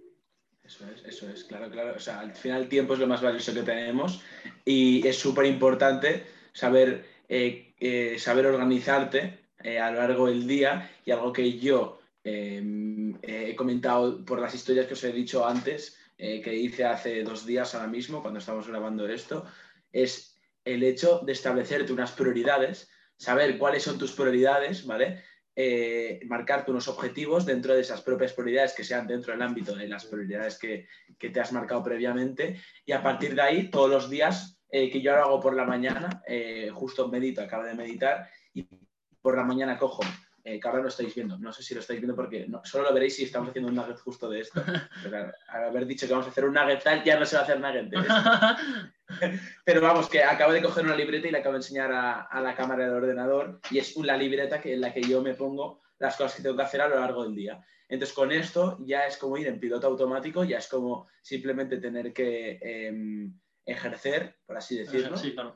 Eso 0.63 0.85
es, 0.89 1.03
eso 1.05 1.29
es, 1.29 1.43
claro, 1.43 1.69
claro. 1.69 1.93
O 1.95 1.99
sea, 1.99 2.19
al 2.19 2.33
final 2.35 2.63
el 2.63 2.69
tiempo 2.69 2.93
es 2.93 2.99
lo 2.99 3.07
más 3.07 3.21
valioso 3.21 3.53
que 3.53 3.63
tenemos 3.63 4.21
y 4.63 5.05
es 5.07 5.17
súper 5.17 5.45
importante 5.45 6.25
saber, 6.53 7.05
eh, 7.27 7.73
eh, 7.79 8.17
saber 8.19 8.45
organizarte 8.45 9.45
a 9.81 9.89
lo 9.89 9.97
largo 9.97 10.27
del 10.27 10.45
día 10.45 10.91
y 11.03 11.09
algo 11.09 11.33
que 11.33 11.57
yo 11.57 11.99
em, 12.23 13.17
he 13.23 13.55
comentado 13.55 14.23
por 14.23 14.39
las 14.39 14.53
historias 14.53 14.85
que 14.85 14.93
os 14.93 15.03
he 15.03 15.11
dicho 15.11 15.47
antes, 15.47 15.97
eh, 16.17 16.41
que 16.41 16.53
hice 16.53 16.85
hace 16.85 17.23
dos 17.23 17.45
días 17.45 17.75
ahora 17.75 17.87
mismo, 17.87 18.21
cuando 18.21 18.39
estamos 18.39 18.67
grabando 18.67 19.07
esto, 19.07 19.45
es 19.91 20.39
el 20.63 20.83
hecho 20.83 21.19
de 21.19 21.33
establecerte 21.33 21.91
unas 21.91 22.11
prioridades, 22.13 22.89
saber 23.17 23.57
cuáles 23.57 23.83
son 23.83 23.97
tus 23.97 24.13
prioridades, 24.13 24.85
¿vale? 24.85 25.23
Eh, 25.55 26.21
marcarte 26.25 26.71
unos 26.71 26.87
objetivos 26.87 27.45
dentro 27.45 27.73
de 27.73 27.81
esas 27.81 28.01
propias 28.01 28.33
prioridades 28.33 28.73
que 28.73 28.83
sean 28.83 29.07
dentro 29.07 29.31
del 29.31 29.41
ámbito 29.41 29.75
de 29.75 29.87
las 29.87 30.05
prioridades 30.05 30.57
que, 30.57 30.87
te 31.17 31.39
has 31.39 31.53
marcado 31.53 31.81
previamente 31.81 32.59
y 32.85 32.91
a 32.91 33.01
partir 33.01 33.35
de 33.35 33.41
ahí 33.41 33.69
todos 33.69 33.89
los 33.89 34.09
días 34.09 34.59
eh, 34.69 34.89
que 34.89 35.01
yo 35.01 35.13
lo 35.13 35.23
hago 35.23 35.39
por 35.39 35.55
la 35.55 35.65
mañana, 35.65 36.21
justo 36.73 37.07
medito, 37.07 37.41
acabo 37.41 37.63
de 37.63 37.73
meditar 37.73 38.29
y 38.53 38.67
por 39.21 39.37
la 39.37 39.43
mañana 39.43 39.77
cojo 39.77 40.03
eh, 40.47 40.59
que 40.59 40.67
ahora 40.67 40.83
lo 40.83 40.89
estáis 40.89 41.15
viendo. 41.15 41.39
No 41.39 41.51
sé 41.51 41.63
si 41.63 41.73
lo 41.73 41.79
estáis 41.79 41.99
viendo 41.99 42.15
porque 42.15 42.47
solo 42.65 42.83
lo 42.83 42.93
veréis 42.93 43.15
si 43.15 43.23
estamos 43.23 43.49
haciendo 43.49 43.67
un 43.67 43.75
nugget 43.75 43.97
justo 43.97 44.29
de 44.29 44.41
esto. 44.41 44.61
Pero 45.03 45.31
al 45.47 45.63
haber 45.63 45.87
dicho 45.87 46.05
que 46.05 46.13
vamos 46.13 46.27
a 46.27 46.29
hacer 46.29 46.45
un 46.45 46.53
nugget 46.53 46.83
tal, 46.83 47.03
ya 47.03 47.19
no 47.19 47.25
se 47.25 47.35
va 47.35 47.41
a 47.41 47.45
hacer 47.45 47.59
nugget 47.59 47.89
de 47.89 47.97
esto. 47.97 48.13
Pero 49.65 49.81
vamos, 49.81 50.07
que 50.07 50.23
acabo 50.23 50.53
de 50.53 50.61
coger 50.61 50.85
una 50.85 50.95
libreta 50.95 51.27
y 51.27 51.31
la 51.31 51.39
acabo 51.39 51.53
de 51.53 51.59
enseñar 51.59 51.91
a, 51.91 52.41
la 52.41 52.55
cámara 52.55 52.85
del 52.85 52.93
ordenador 52.93 53.59
y 53.71 53.79
es 53.79 53.97
la 53.97 54.15
libreta 54.15 54.61
que, 54.61 54.73
en 54.73 54.81
la 54.81 54.93
que 54.93 55.01
yo 55.01 55.23
me 55.23 55.33
pongo 55.33 55.81
las 55.97 56.15
cosas 56.15 56.35
que 56.35 56.43
tengo 56.43 56.55
que 56.55 56.61
hacer 56.61 56.81
a 56.81 56.89
lo 56.89 56.99
largo 56.99 57.23
del 57.23 57.33
día. 57.33 57.65
Entonces, 57.89 58.15
con 58.15 58.31
esto 58.31 58.77
ya 58.85 59.07
es 59.07 59.17
como 59.17 59.37
ir 59.37 59.47
en 59.47 59.59
piloto 59.59 59.87
automático, 59.87 60.43
ya 60.43 60.59
es 60.59 60.67
como 60.67 61.07
simplemente 61.23 61.77
tener 61.77 62.13
que 62.13 62.59
em, 62.61 63.33
ejercer, 63.65 64.37
por 64.45 64.57
así 64.57 64.77
decirlo. 64.77 65.17
Sí, 65.17 65.33
claro. 65.33 65.55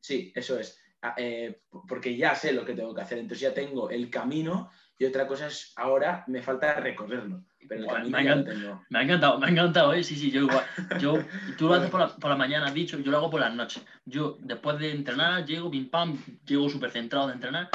sí, 0.00 0.32
eso 0.36 0.60
es. 0.60 0.80
Eh, 1.16 1.62
porque 1.88 2.16
ya 2.16 2.34
sé 2.34 2.52
lo 2.52 2.64
que 2.64 2.74
tengo 2.74 2.94
que 2.94 3.02
hacer, 3.02 3.18
entonces 3.18 3.40
ya 3.40 3.54
tengo 3.54 3.90
el 3.90 4.08
camino 4.08 4.70
y 4.96 5.04
otra 5.04 5.26
cosa 5.26 5.48
es 5.48 5.72
ahora 5.76 6.22
me 6.28 6.42
falta 6.42 6.74
recorrerlo. 6.74 7.44
Pero 7.68 7.96
el 7.96 8.10
me, 8.10 8.18
ha 8.18 8.20
encantado, 8.20 8.84
me, 8.88 8.98
ha 8.98 9.02
encantado, 9.02 9.38
me 9.38 9.46
ha 9.46 9.50
encantado, 9.50 9.92
¿eh? 9.94 10.04
sí, 10.04 10.14
sí, 10.14 10.30
yo 10.30 10.42
igual. 10.42 10.64
Yo, 11.00 11.18
tú 11.58 11.66
lo 11.66 11.74
haces 11.74 11.90
por 11.90 12.00
la, 12.00 12.08
por 12.08 12.30
la, 12.30 12.36
mañana, 12.36 12.66
has 12.66 12.74
dicho, 12.74 12.98
yo 13.00 13.10
lo 13.10 13.16
hago 13.16 13.30
por 13.30 13.40
las 13.40 13.54
noches. 13.54 13.84
Yo 14.04 14.36
después 14.40 14.78
de 14.78 14.92
entrenar, 14.92 15.44
llego, 15.44 15.70
pim 15.70 15.90
pam, 15.90 16.16
llego 16.44 16.68
súper 16.68 16.90
centrado 16.90 17.28
de 17.28 17.34
entrenar, 17.34 17.68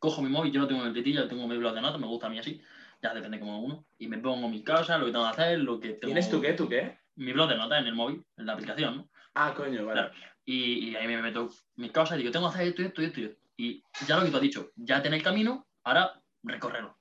cojo 0.00 0.22
mi 0.22 0.28
móvil, 0.28 0.52
yo 0.52 0.60
no 0.60 0.66
tengo 0.66 0.84
libretilla, 0.84 1.28
tengo 1.28 1.46
mi 1.46 1.56
blog 1.56 1.74
de 1.74 1.80
notas, 1.80 2.00
me 2.00 2.06
gusta 2.06 2.26
a 2.26 2.30
mí 2.30 2.38
así, 2.38 2.60
ya 3.00 3.14
depende 3.14 3.38
como 3.38 3.60
uno, 3.60 3.86
y 3.98 4.08
me 4.08 4.18
pongo 4.18 4.48
mi 4.48 4.64
casa, 4.64 4.98
lo 4.98 5.06
que 5.06 5.12
tengo 5.12 5.24
que 5.24 5.30
hacer, 5.30 5.58
lo 5.60 5.78
que 5.78 5.88
tengo... 5.90 6.06
¿Tienes 6.06 6.28
tú 6.28 6.40
qué? 6.40 6.52
¿Tú 6.54 6.68
qué? 6.68 6.98
Mi 7.16 7.32
blog 7.32 7.50
de 7.50 7.56
notas 7.56 7.80
en 7.80 7.86
el 7.86 7.94
móvil, 7.94 8.24
en 8.36 8.46
la 8.46 8.54
aplicación, 8.54 8.96
¿no? 8.96 9.08
Ah, 9.34 9.52
coño, 9.56 9.84
vale. 9.84 10.10
Y, 10.44 10.94
ahí 10.94 11.06
me 11.06 11.22
meto 11.22 11.50
mis 11.76 11.90
cosas 11.90 12.16
y 12.16 12.20
digo, 12.20 12.32
tengo 12.32 12.48
que 12.48 12.54
hacer 12.54 12.68
esto, 12.68 12.82
esto 12.82 13.02
y 13.02 13.04
esto, 13.06 13.20
y 13.20 13.24
esto. 13.24 13.38
Y 13.56 13.84
ya 14.06 14.16
lo 14.16 14.24
que 14.24 14.30
tú 14.30 14.36
has 14.36 14.42
dicho, 14.42 14.70
ya 14.76 15.02
tenéis 15.02 15.22
camino, 15.22 15.66
ahora 15.84 16.20
recorrerlo. 16.42 16.98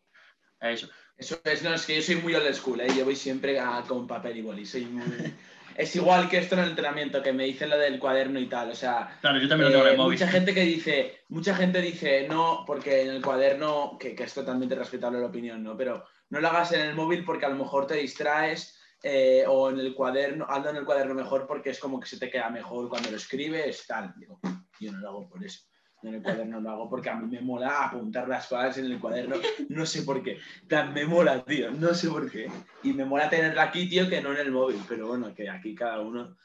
Eso. 0.59 0.89
Eso 1.17 1.39
es, 1.43 1.63
no, 1.63 1.73
es 1.73 1.85
que 1.85 1.95
yo 1.95 2.01
soy 2.01 2.15
muy 2.15 2.33
old 2.33 2.53
school, 2.53 2.81
¿eh? 2.81 2.87
yo 2.97 3.05
voy 3.05 3.15
siempre 3.15 3.59
con 3.87 4.07
papel 4.07 4.37
y 4.37 4.41
boli, 4.41 4.65
soy 4.65 4.85
muy... 4.85 5.03
es 5.75 5.95
igual 5.95 6.29
que 6.29 6.37
esto 6.37 6.55
en 6.55 6.61
el 6.61 6.69
entrenamiento, 6.69 7.21
que 7.21 7.33
me 7.33 7.45
dicen 7.45 7.69
lo 7.69 7.77
del 7.77 7.99
cuaderno 7.99 8.39
y 8.39 8.47
tal, 8.47 8.71
o 8.71 8.75
sea... 8.75 9.17
Claro, 9.21 9.39
yo 9.39 9.47
también 9.47 9.71
lo 9.71 9.77
tengo 9.77 9.85
en 9.85 9.89
el 9.89 9.95
eh, 9.95 9.97
móvil. 9.97 10.19
Mucha 10.19 10.27
gente 10.27 10.53
que 10.53 10.61
dice, 10.61 11.25
mucha 11.29 11.55
gente 11.55 11.81
dice, 11.81 12.27
no, 12.27 12.63
porque 12.65 13.03
en 13.03 13.09
el 13.09 13.21
cuaderno, 13.21 13.97
que, 13.99 14.15
que 14.15 14.23
es 14.23 14.33
totalmente 14.33 14.75
respetable 14.75 15.19
la 15.19 15.27
opinión, 15.27 15.63
¿no? 15.63 15.77
Pero 15.77 16.05
no 16.29 16.39
lo 16.39 16.47
hagas 16.47 16.71
en 16.71 16.81
el 16.81 16.95
móvil 16.95 17.23
porque 17.23 17.45
a 17.45 17.49
lo 17.49 17.55
mejor 17.55 17.85
te 17.85 17.95
distraes 17.95 18.79
eh, 19.05 19.43
o 19.45 19.69
en 19.69 19.79
el 19.79 19.93
cuaderno, 19.93 20.45
ando 20.49 20.69
en 20.69 20.77
el 20.77 20.85
cuaderno 20.85 21.13
mejor 21.13 21.45
porque 21.45 21.71
es 21.71 21.79
como 21.79 21.99
que 21.99 22.07
se 22.07 22.17
te 22.17 22.29
queda 22.29 22.49
mejor 22.49 22.87
cuando 22.87 23.11
lo 23.11 23.17
escribes, 23.17 23.85
tal. 23.85 24.13
Digo, 24.15 24.39
yo 24.79 24.93
no 24.93 24.99
lo 24.99 25.09
hago 25.09 25.29
por 25.29 25.43
eso. 25.43 25.67
Yo 26.01 26.07
en 26.07 26.15
el 26.15 26.23
cuaderno 26.23 26.61
lo 26.61 26.69
hago 26.69 26.89
porque 26.89 27.09
a 27.09 27.15
mí 27.15 27.27
me 27.29 27.41
mola 27.41 27.83
apuntar 27.83 28.29
las 28.29 28.47
cosas 28.47 28.77
en 28.77 28.85
el 28.85 28.99
cuaderno, 29.01 29.35
no 29.67 29.85
sé 29.85 30.03
por 30.03 30.23
qué. 30.23 30.39
plan, 30.69 30.93
me 30.93 31.05
mola, 31.05 31.43
tío, 31.43 31.69
no 31.71 31.93
sé 31.93 32.09
por 32.09 32.31
qué. 32.31 32.49
Y 32.81 32.93
me 32.93 33.03
mola 33.03 33.29
tenerla 33.29 33.63
aquí, 33.63 33.89
tío, 33.89 34.07
que 34.07 34.21
no 34.21 34.31
en 34.31 34.39
el 34.39 34.51
móvil, 34.51 34.79
pero 34.87 35.07
bueno, 35.07 35.35
que 35.35 35.49
aquí 35.49 35.75
cada 35.75 35.99
uno... 35.99 36.37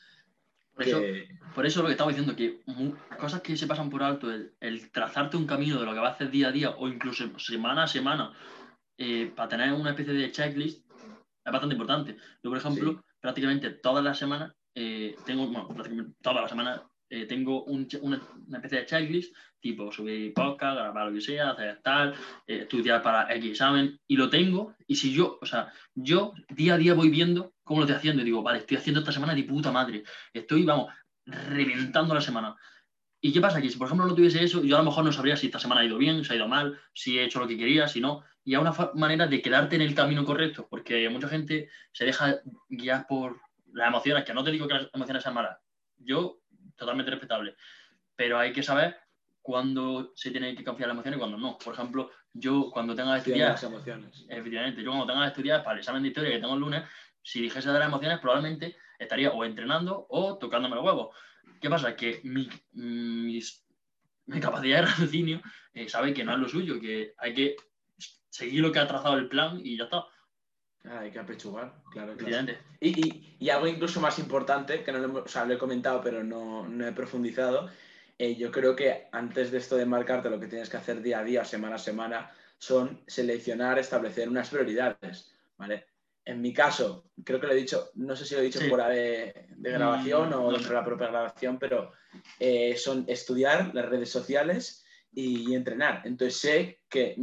Por, 0.75 0.87
eso, 0.87 1.01
por 1.57 1.67
eso 1.67 1.81
lo 1.83 1.87
que 1.87 1.93
estaba 1.93 2.11
diciendo, 2.11 2.37
que 2.37 2.61
cosas 3.19 3.41
que 3.41 3.57
se 3.57 3.67
pasan 3.67 3.91
por 3.91 4.01
alto, 4.01 4.31
el, 4.33 4.55
el, 4.61 4.93
trazarte 4.93 5.37
un 5.37 5.47
camino 5.47 5.81
de 5.81 5.87
lo 5.87 5.93
que 5.93 5.99
va 5.99 6.09
a 6.09 6.13
hacer 6.13 6.31
día 6.31 6.49
a 6.49 6.53
día 6.53 6.71
o 6.71 6.87
incluso 6.87 7.37
semana 7.41 7.83
a 7.83 7.89
semana, 7.89 8.33
eh, 9.01 9.33
para 9.35 9.49
tener 9.49 9.73
una 9.73 9.91
especie 9.91 10.13
de 10.13 10.33
checklist, 10.33 10.88
es 11.49 11.53
bastante 11.53 11.75
importante. 11.75 12.17
Yo, 12.43 12.51
por 12.51 12.59
ejemplo, 12.59 13.05
prácticamente 13.21 13.71
todas 13.71 14.05
las 14.05 14.19
semanas 14.19 14.53
eh, 14.75 15.17
tengo, 15.27 15.47
bueno, 15.47 15.69
prácticamente 15.69 16.15
todas 16.23 16.43
las 16.43 16.51
semanas 16.51 16.83
eh, 17.11 17.25
tengo 17.27 17.65
un, 17.65 17.89
una, 18.03 18.21
una, 18.47 18.59
especie 18.59 18.81
de 18.81 18.87
checklist, 18.87 19.35
tipo 19.61 19.91
subir 19.91 20.35
podcast, 20.35 20.77
grabar 20.77 21.07
lo 21.07 21.15
que 21.15 21.21
sea, 21.23 21.51
hacer 21.51 21.81
tal, 21.83 22.15
eh, 22.47 22.61
estudiar 22.61 23.03
para 23.03 23.35
X 23.35 23.51
examen, 23.51 23.99
y 24.07 24.17
lo 24.17 24.29
tengo, 24.29 24.75
y 24.87 24.95
si 24.95 25.13
yo, 25.13 25.39
o 25.41 25.47
sea, 25.47 25.73
yo 25.95 26.35
día 26.51 26.75
a 26.75 26.79
día 26.79 26.95
voy 26.95 27.09
viendo 27.09 27.55
cómo 27.65 27.81
lo 27.81 27.87
estoy 27.87 27.97
haciendo, 27.97 28.23
y 28.23 28.27
digo, 28.27 28.43
vale, 28.43 28.59
estoy 28.59 28.77
haciendo 28.77 29.01
esta 29.01 29.13
semana 29.13 29.35
de 29.35 29.45
puta 29.45 29.73
madre, 29.73 30.05
estoy, 30.33 30.65
vamos, 30.65 30.93
reventando 31.25 32.15
la 32.15 32.21
semana. 32.21 32.57
¿Y 33.21 33.33
qué 33.33 33.41
pasa? 33.41 33.61
Que 33.61 33.69
si, 33.69 33.79
por 33.79 33.87
ejemplo, 33.89 34.07
no 34.07 34.15
tuviese 34.15 34.45
eso, 34.45 34.63
yo 34.63 34.77
a 34.77 34.79
lo 34.79 34.85
mejor 34.85 35.05
no 35.05 35.11
sabría 35.11 35.37
si 35.37 35.47
esta 35.47 35.59
semana 35.59 35.81
ha 35.81 35.85
ido 35.85 35.99
bien, 35.99 36.25
si 36.25 36.33
ha 36.33 36.37
ido 36.37 36.47
mal, 36.47 36.79
si 36.93 37.19
he 37.19 37.25
hecho 37.25 37.41
lo 37.41 37.49
que 37.49 37.59
quería, 37.59 37.89
si 37.89 38.01
no. 38.01 38.23
Y 38.49 38.55
hay 38.55 38.63
una 38.63 38.73
manera 38.95 39.27
de 39.27 39.43
quedarte 39.43 39.77
en 39.77 39.83
el 39.83 39.95
camino 39.95 40.25
correcto, 40.25 40.67
porque 40.71 41.07
mucha 41.11 41.29
gente 41.29 41.69
se 41.93 42.07
deja 42.07 42.41
guiar 42.71 43.07
por 43.07 43.43
las 43.75 43.89
emociones, 43.89 44.25
que 44.25 44.33
no 44.33 44.43
te 44.43 44.51
digo 44.51 44.67
que 44.67 44.73
las 44.73 44.89
emociones 44.95 45.23
sean 45.23 45.35
malas. 45.35 45.59
Yo, 45.99 46.41
totalmente 46.75 47.11
respetable. 47.11 47.57
Pero 48.17 48.39
hay 48.39 48.55
que 48.55 48.63
saber 48.63 48.97
cuándo 49.43 50.13
se 50.17 50.31
tiene 50.31 50.57
que 50.57 50.65
confiar 50.65 50.89
en 50.89 50.89
las 50.89 50.95
emociones 50.95 51.19
y 51.19 51.21
cuándo 51.21 51.37
no. 51.37 51.59
Por 51.59 51.75
ejemplo, 51.75 52.11
yo 52.33 52.71
cuando 52.73 52.95
tenga 52.95 53.13
que 53.17 53.19
estudiar... 53.19 53.51
Las 53.51 53.65
emociones. 53.65 54.25
Efectivamente, 54.31 54.83
yo 54.83 54.93
cuando 54.93 55.07
tenga 55.07 55.25
que 55.25 55.29
estudiar 55.29 55.63
para 55.63 55.75
el 55.75 55.81
examen 55.81 56.03
de 56.03 56.09
historia 56.09 56.31
que 56.31 56.39
tengo 56.39 56.55
el 56.55 56.61
lunes, 56.61 56.85
si 57.23 57.43
dijese 57.43 57.71
de 57.71 57.79
las 57.79 57.89
emociones, 57.89 58.19
probablemente 58.19 58.77
estaría 58.99 59.31
o 59.31 59.45
entrenando 59.45 60.07
o 60.09 60.39
tocándome 60.39 60.75
los 60.75 60.87
huevos 60.87 61.15
¿Qué 61.61 61.69
pasa? 61.69 61.95
Que 61.95 62.23
mi, 62.25 62.49
mi 62.73 64.41
capacidad 64.41 64.81
de 64.81 64.87
raciocinio 64.87 65.43
eh, 65.75 65.87
sabe 65.87 66.15
que 66.15 66.25
no 66.25 66.33
es 66.33 66.39
lo 66.39 66.49
suyo, 66.49 66.81
que 66.81 67.13
hay 67.19 67.35
que 67.35 67.57
seguir 68.39 68.61
lo 68.61 68.71
que 68.71 68.79
ha 68.79 68.87
trazado 68.87 69.17
el 69.17 69.29
plan 69.29 69.61
y 69.63 69.77
ya 69.77 69.85
está. 69.85 70.05
Ah, 70.85 71.01
hay 71.01 71.11
que 71.11 71.19
apechugar, 71.19 71.75
claro. 71.91 72.15
Y, 72.81 73.37
y, 73.41 73.51
algo 73.51 73.67
incluso 73.67 74.01
más 74.01 74.19
importante, 74.19 74.85
que 74.85 74.93
no 74.93 74.99
lo, 75.01 75.25
o 75.25 75.29
sea, 75.29 75.45
lo 75.45 75.55
he 75.55 75.59
comentado 75.59 76.01
pero 76.01 76.23
no, 76.23 76.69
no 76.69 76.87
he 76.87 76.93
profundizado, 76.93 77.69
eh, 78.17 78.37
yo 78.37 78.51
creo 78.53 78.77
que 78.77 79.09
antes 79.13 79.51
de 79.51 79.59
esto 79.59 79.77
de 79.77 79.87
marcarte 79.87 80.31
lo 80.31 80.39
que 80.39 80.47
tienes 80.47 80.71
que 80.71 80.77
hacer 80.77 81.03
día 81.03 81.19
a 81.19 81.25
día, 81.25 81.45
semana 81.45 81.75
a 81.75 81.79
semana, 81.79 82.31
son 82.59 83.03
seleccionar, 83.07 83.79
establecer 83.79 84.29
unas 84.29 84.49
prioridades, 84.51 85.33
¿vale? 85.57 85.87
en 86.29 86.43
mi 86.43 86.53
caso, 86.53 87.11
creo 87.25 87.41
que 87.41 87.47
lo 87.47 87.55
he 87.55 87.57
dicho, 87.57 87.91
no 87.95 88.15
sé 88.15 88.27
si 88.27 88.35
lo 88.35 88.43
he 88.43 88.45
dicho 88.45 88.61
fuera 88.69 88.91
de, 88.91 89.49
grabación 89.57 90.31
o 90.35 90.53
dentro 90.53 90.69
de 90.69 90.75
la 90.75 90.85
propia 90.85 91.07
grabación, 91.07 91.59
pero 91.59 91.93
eh, 92.39 92.77
son 92.77 93.07
estudiar 93.09 93.75
las 93.75 93.87
redes 93.87 94.11
sociales 94.11 94.85
y, 95.13 95.55
entrenar. 95.55 96.03
Entonces 96.05 96.39
sé 96.39 96.81
que 96.89 97.15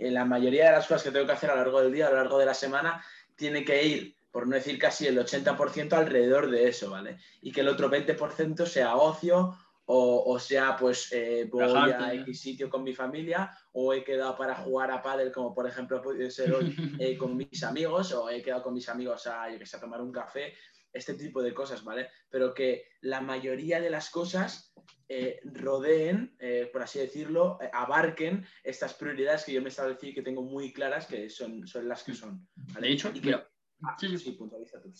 la 0.00 0.24
mayoría 0.24 0.66
de 0.66 0.72
las 0.72 0.86
cosas 0.86 1.02
que 1.02 1.10
tengo 1.10 1.26
que 1.26 1.32
hacer 1.32 1.50
a 1.50 1.54
lo 1.54 1.62
largo 1.62 1.82
del 1.82 1.92
día, 1.92 2.06
a 2.06 2.10
lo 2.10 2.16
largo 2.16 2.38
de 2.38 2.46
la 2.46 2.54
semana, 2.54 3.04
tiene 3.34 3.64
que 3.64 3.84
ir, 3.84 4.16
por 4.30 4.46
no 4.46 4.56
decir 4.56 4.78
casi 4.78 5.06
el 5.06 5.18
80% 5.18 5.92
alrededor 5.92 6.50
de 6.50 6.68
eso, 6.68 6.90
¿vale? 6.90 7.18
Y 7.42 7.52
que 7.52 7.60
el 7.60 7.68
otro 7.68 7.90
20% 7.90 8.66
sea 8.66 8.96
ocio 8.96 9.56
o, 9.88 10.38
sea, 10.40 10.76
pues 10.76 11.12
eh, 11.12 11.48
voy 11.50 11.62
a 11.62 12.12
X 12.14 12.40
sitio 12.40 12.68
con 12.68 12.82
mi 12.82 12.92
familia, 12.92 13.56
o 13.72 13.92
he 13.92 14.02
quedado 14.02 14.36
para 14.36 14.56
jugar 14.56 14.90
a 14.90 15.00
pádel, 15.00 15.30
como 15.30 15.54
por 15.54 15.66
ejemplo 15.66 16.02
puede 16.02 16.28
ser 16.30 16.52
hoy 16.52 16.74
eh, 16.98 17.16
con 17.16 17.36
mis 17.36 17.62
amigos, 17.62 18.12
o 18.12 18.28
he 18.28 18.42
quedado 18.42 18.64
con 18.64 18.74
mis 18.74 18.88
amigos 18.88 19.28
a, 19.28 19.48
yo 19.48 19.58
que 19.58 19.66
sé, 19.66 19.76
a 19.76 19.80
tomar 19.80 20.00
un 20.00 20.10
café, 20.10 20.54
este 20.96 21.14
tipo 21.14 21.42
de 21.42 21.54
cosas, 21.54 21.84
¿vale? 21.84 22.08
Pero 22.30 22.54
que 22.54 22.84
la 23.00 23.20
mayoría 23.20 23.80
de 23.80 23.90
las 23.90 24.10
cosas 24.10 24.72
eh, 25.08 25.40
rodeen, 25.44 26.36
por 26.72 26.82
así 26.82 26.98
decirlo, 26.98 27.58
abarquen 27.72 28.44
estas 28.64 28.94
prioridades 28.94 29.44
que 29.44 29.52
yo 29.52 29.62
me 29.62 29.68
establecí 29.68 30.12
que 30.12 30.22
tengo 30.22 30.42
muy 30.42 30.72
claras, 30.72 31.06
que 31.06 31.30
son, 31.30 31.66
son 31.66 31.88
las 31.88 32.02
que 32.02 32.14
son. 32.14 32.46
De 32.80 32.88
hecho, 32.88 33.12
mira, 33.12 33.48
ah, 33.82 33.96
sí, 33.98 34.16
sí, 34.18 34.32
puntualiza 34.32 34.80
tú. 34.80 34.92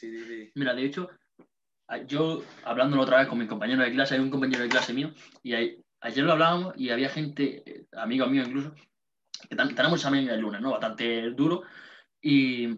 Mira, 0.55 0.75
de 0.75 0.85
hecho, 0.85 1.09
yo 2.07 2.43
hablándolo 2.65 3.03
otra 3.03 3.19
vez 3.19 3.29
con 3.29 3.39
mi 3.39 3.47
compañero 3.47 3.83
de 3.83 3.93
clase, 3.93 4.15
hay 4.15 4.21
un 4.21 4.31
compañero 4.31 4.63
de 4.63 4.69
clase 4.69 4.93
mío, 4.93 5.13
y 5.43 5.55
ayer 5.55 6.25
lo 6.25 6.33
hablábamos 6.33 6.75
y 6.77 6.91
había 6.91 7.09
gente, 7.09 7.63
eh, 7.65 7.87
amigos 7.93 8.31
míos 8.31 8.49
incluso, 8.49 8.75
que 9.49 9.57
tenemos 9.57 10.01
examen 10.01 10.29
el 10.29 10.41
lunes, 10.41 10.61
¿no? 10.61 10.73
Bastante 10.73 11.31
duro, 11.31 11.63
y, 12.21 12.69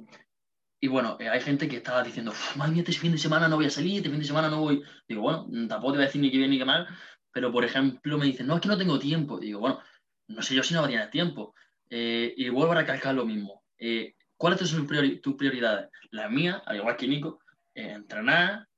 y 0.80 0.88
bueno, 0.88 1.16
eh, 1.18 1.28
hay 1.28 1.40
gente 1.40 1.68
que 1.68 1.76
está 1.78 2.02
diciendo, 2.02 2.32
madre 2.56 2.72
mía, 2.72 2.82
este 2.86 2.92
fin 2.92 3.12
de 3.12 3.18
semana 3.18 3.48
no 3.48 3.56
voy 3.56 3.66
a 3.66 3.70
salir, 3.70 3.96
este 3.96 4.10
fin 4.10 4.20
de 4.20 4.24
semana 4.24 4.48
no 4.48 4.60
voy. 4.60 4.82
Digo, 5.08 5.22
bueno, 5.22 5.46
mm, 5.48 5.68
tampoco 5.68 5.92
te 5.92 5.98
voy 5.98 6.04
a 6.04 6.06
decir 6.06 6.20
ni 6.20 6.30
que 6.30 6.38
bien 6.38 6.50
ni 6.50 6.58
que 6.58 6.64
mal, 6.64 6.86
pero 7.32 7.50
por 7.52 7.64
ejemplo 7.64 8.18
me 8.18 8.26
dicen, 8.26 8.46
no, 8.46 8.56
es 8.56 8.60
que 8.60 8.68
no 8.68 8.78
tengo 8.78 8.98
tiempo. 8.98 9.38
Digo, 9.38 9.60
bueno, 9.60 9.80
no 10.28 10.42
sé 10.42 10.54
yo 10.54 10.62
si 10.62 10.74
no 10.74 10.80
va 10.80 10.86
a 10.86 10.90
tener 10.90 11.10
tiempo. 11.10 11.54
Eh, 11.90 12.34
y 12.36 12.48
vuelvo 12.50 12.72
a 12.72 12.76
recalcar 12.76 13.14
lo 13.14 13.24
mismo. 13.24 13.64
Eh, 13.78 14.14
¿Cuáles 14.36 14.60
son 14.60 14.86
tus 15.20 15.34
prioridades? 15.34 15.88
Las 16.10 16.30
mías, 16.30 16.62
al 16.66 16.76
igual 16.76 16.96
que 16.96 17.08
Nico, 17.08 17.40
entrenar, 17.74 18.68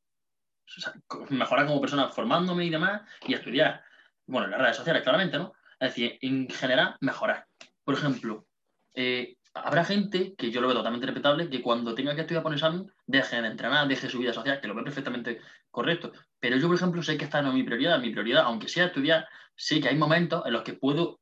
mejorar 1.31 1.67
como 1.67 1.81
persona 1.81 2.09
formándome 2.09 2.65
y 2.65 2.71
demás, 2.71 3.03
y 3.27 3.35
estudiar. 3.35 3.83
Bueno, 4.27 4.47
en 4.47 4.53
las 4.53 4.61
redes 4.61 4.77
sociales, 4.77 5.03
claramente, 5.03 5.37
¿no? 5.37 5.53
Es 5.79 5.91
decir, 5.91 6.19
en 6.23 6.49
general, 6.49 6.97
mejorar. 7.01 7.47
Por 7.85 7.95
ejemplo, 7.95 8.47
eh, 8.95 9.37
habrá 9.55 9.85
gente, 9.85 10.35
que 10.37 10.51
yo 10.51 10.61
lo 10.61 10.69
veo 10.69 10.77
totalmente 10.77 11.07
respetable, 11.07 11.49
que 11.49 11.63
cuando 11.63 11.95
tenga 11.95 12.15
que 12.15 12.23
estudiar 12.23 12.43
por 12.43 12.53
examen, 12.53 12.91
deje 13.07 13.41
de 13.41 13.49
entrenar, 13.49 13.89
deje 13.89 14.09
su 14.09 14.19
vida 14.19 14.33
social, 14.33 14.61
que 14.61 14.69
lo 14.69 14.75
veo 14.75 14.85
perfectamente 14.85 15.41
correcto. 15.71 16.13
Pero 16.39 16.57
yo, 16.57 16.69
por 16.69 16.77
ejemplo, 16.77 17.03
sé 17.03 17.17
que 17.17 17.25
esta 17.25 17.43
no 17.43 17.49
es 17.49 17.55
mi 17.55 17.63
prioridad. 17.63 18.01
Mi 18.01 18.11
prioridad, 18.11 18.45
aunque 18.45 18.69
sea 18.69 18.87
estudiar, 18.87 19.27
sé 19.57 19.81
que 19.81 19.89
hay 19.89 19.97
momentos 19.97 20.43
en 20.47 20.53
los 20.53 20.63
que 20.63 20.75
puedo 20.75 21.21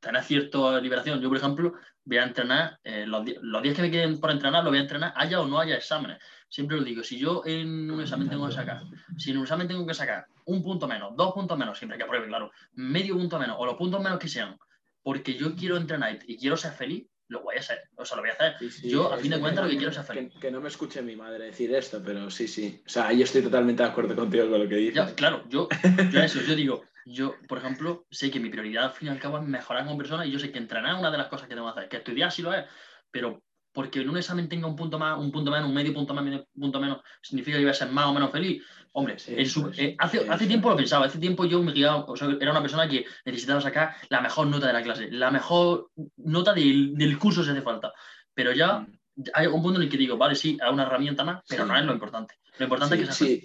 tener 0.00 0.22
cierta 0.22 0.80
liberación. 0.80 1.20
Yo, 1.20 1.28
por 1.28 1.38
ejemplo, 1.38 1.74
voy 2.04 2.18
a 2.18 2.24
entrenar, 2.24 2.78
eh, 2.84 3.04
los, 3.06 3.24
los, 3.42 3.62
días 3.62 3.74
que 3.74 3.82
me 3.82 3.90
queden 3.90 4.20
por 4.20 4.30
entrenar, 4.30 4.64
lo 4.64 4.70
voy 4.70 4.78
a 4.78 4.82
entrenar, 4.82 5.12
haya 5.16 5.40
o 5.40 5.46
no 5.46 5.58
haya 5.58 5.76
exámenes. 5.76 6.18
Siempre 6.48 6.76
lo 6.76 6.84
digo, 6.84 7.02
si 7.02 7.18
yo 7.18 7.42
en 7.44 7.90
un 7.90 8.00
examen 8.00 8.28
tengo 8.28 8.46
que 8.46 8.54
sacar, 8.54 8.82
si 9.16 9.32
en 9.32 9.38
un 9.38 9.42
examen 9.42 9.66
tengo 9.66 9.84
que 9.86 9.94
sacar 9.94 10.26
un 10.44 10.62
punto 10.62 10.86
menos, 10.86 11.16
dos 11.16 11.32
puntos 11.34 11.58
menos, 11.58 11.76
siempre 11.76 11.98
que 11.98 12.04
apruebe, 12.04 12.28
claro, 12.28 12.52
medio 12.74 13.14
punto 13.14 13.38
menos, 13.38 13.56
o 13.58 13.66
los 13.66 13.74
puntos 13.74 14.00
menos 14.00 14.20
que 14.20 14.28
sean, 14.28 14.56
porque 15.02 15.34
yo 15.34 15.56
quiero 15.56 15.76
entrenar 15.76 16.18
y 16.26 16.38
quiero 16.38 16.56
ser 16.56 16.72
feliz, 16.72 17.06
lo 17.28 17.42
voy 17.42 17.56
a 17.56 17.60
hacer, 17.60 17.78
o 17.96 18.04
sea, 18.04 18.16
lo 18.16 18.22
voy 18.22 18.30
a 18.30 18.34
hacer. 18.34 18.54
yo, 18.82 19.12
a 19.12 19.18
fin 19.18 19.30
de 19.30 19.40
cuentas, 19.40 19.64
lo 19.64 19.70
que 19.70 19.76
quiero 19.76 19.92
es 19.92 20.06
feliz. 20.06 20.32
Que, 20.40 20.50
no 20.50 20.60
me 20.60 20.68
escuche 20.68 21.02
mi 21.02 21.16
madre 21.16 21.46
decir 21.46 21.74
esto, 21.74 22.02
pero 22.04 22.30
sí, 22.30 22.46
sí. 22.46 22.82
O 22.86 22.88
sea, 22.88 23.12
yo 23.12 23.24
estoy 23.24 23.42
totalmente 23.42 23.82
de 23.82 23.88
acuerdo 23.88 24.14
contigo 24.14 24.48
con 24.48 24.62
lo 24.62 24.68
que 24.68 24.76
dices. 24.76 25.12
claro, 25.14 25.44
yo, 25.48 25.68
yo 26.10 26.20
eso, 26.20 26.40
yo 26.40 26.54
digo, 26.54 26.84
yo, 27.06 27.36
por 27.48 27.58
ejemplo, 27.58 28.06
sé 28.10 28.30
que 28.30 28.40
mi 28.40 28.50
prioridad 28.50 28.84
al 28.84 28.90
fin 28.92 29.08
y 29.08 29.10
al 29.10 29.18
cabo 29.18 29.38
es 29.38 29.44
mejorar 29.44 29.84
como 29.84 29.98
persona 29.98 30.26
y 30.26 30.30
yo 30.30 30.38
sé 30.38 30.52
que 30.52 30.58
entrenar 30.58 30.94
es 30.94 31.00
una 31.00 31.10
de 31.10 31.18
las 31.18 31.28
cosas 31.28 31.48
que 31.48 31.54
tengo 31.54 31.72
que 31.72 31.78
hacer, 31.78 31.88
que 31.88 31.96
estudiar 31.98 32.30
sí 32.30 32.42
lo 32.42 32.54
es, 32.54 32.64
pero 33.10 33.42
porque 33.76 34.00
en 34.00 34.08
un 34.08 34.16
examen 34.16 34.48
tenga 34.48 34.66
un 34.66 34.74
punto 34.74 34.98
más, 34.98 35.18
un 35.18 35.30
punto 35.30 35.50
menos, 35.50 35.68
un 35.68 35.74
medio 35.74 35.92
punto 35.92 36.14
más, 36.14 36.24
medio 36.24 36.46
punto 36.58 36.80
menos, 36.80 37.00
significa 37.20 37.58
que 37.58 37.64
voy 37.64 37.70
a 37.70 37.74
ser 37.74 37.90
más 37.90 38.06
o 38.06 38.14
menos 38.14 38.30
feliz. 38.30 38.62
Hombre, 38.92 39.16
eh, 39.26 39.94
hace, 39.98 40.26
hace 40.26 40.46
tiempo 40.46 40.70
lo 40.70 40.76
pensaba, 40.76 41.04
hace 41.04 41.18
tiempo 41.18 41.44
yo 41.44 41.62
me 41.62 41.72
guiaba, 41.72 42.06
o 42.06 42.16
sea, 42.16 42.26
era 42.40 42.52
una 42.52 42.62
persona 42.62 42.88
que 42.88 43.04
necesitaba 43.26 43.60
sacar 43.60 43.94
la 44.08 44.22
mejor 44.22 44.46
nota 44.46 44.68
de 44.68 44.72
la 44.72 44.82
clase, 44.82 45.10
la 45.10 45.30
mejor 45.30 45.90
nota 46.16 46.54
del, 46.54 46.94
del 46.94 47.18
curso 47.18 47.44
si 47.44 47.50
hace 47.50 47.60
falta. 47.60 47.92
Pero 48.32 48.52
ya 48.52 48.78
mm. 48.78 48.98
hay 49.34 49.46
un 49.46 49.62
punto 49.62 49.78
en 49.78 49.82
el 49.84 49.90
que 49.90 49.98
digo, 49.98 50.16
vale, 50.16 50.36
sí, 50.36 50.56
hay 50.58 50.72
una 50.72 50.84
herramienta 50.84 51.22
más, 51.22 51.44
pero 51.46 51.66
no 51.66 51.76
es 51.76 51.84
lo 51.84 51.92
importante. 51.92 52.36
Lo 52.58 52.64
importante 52.64 52.94
es 52.94 53.06
que 53.06 53.12
sea 53.12 53.38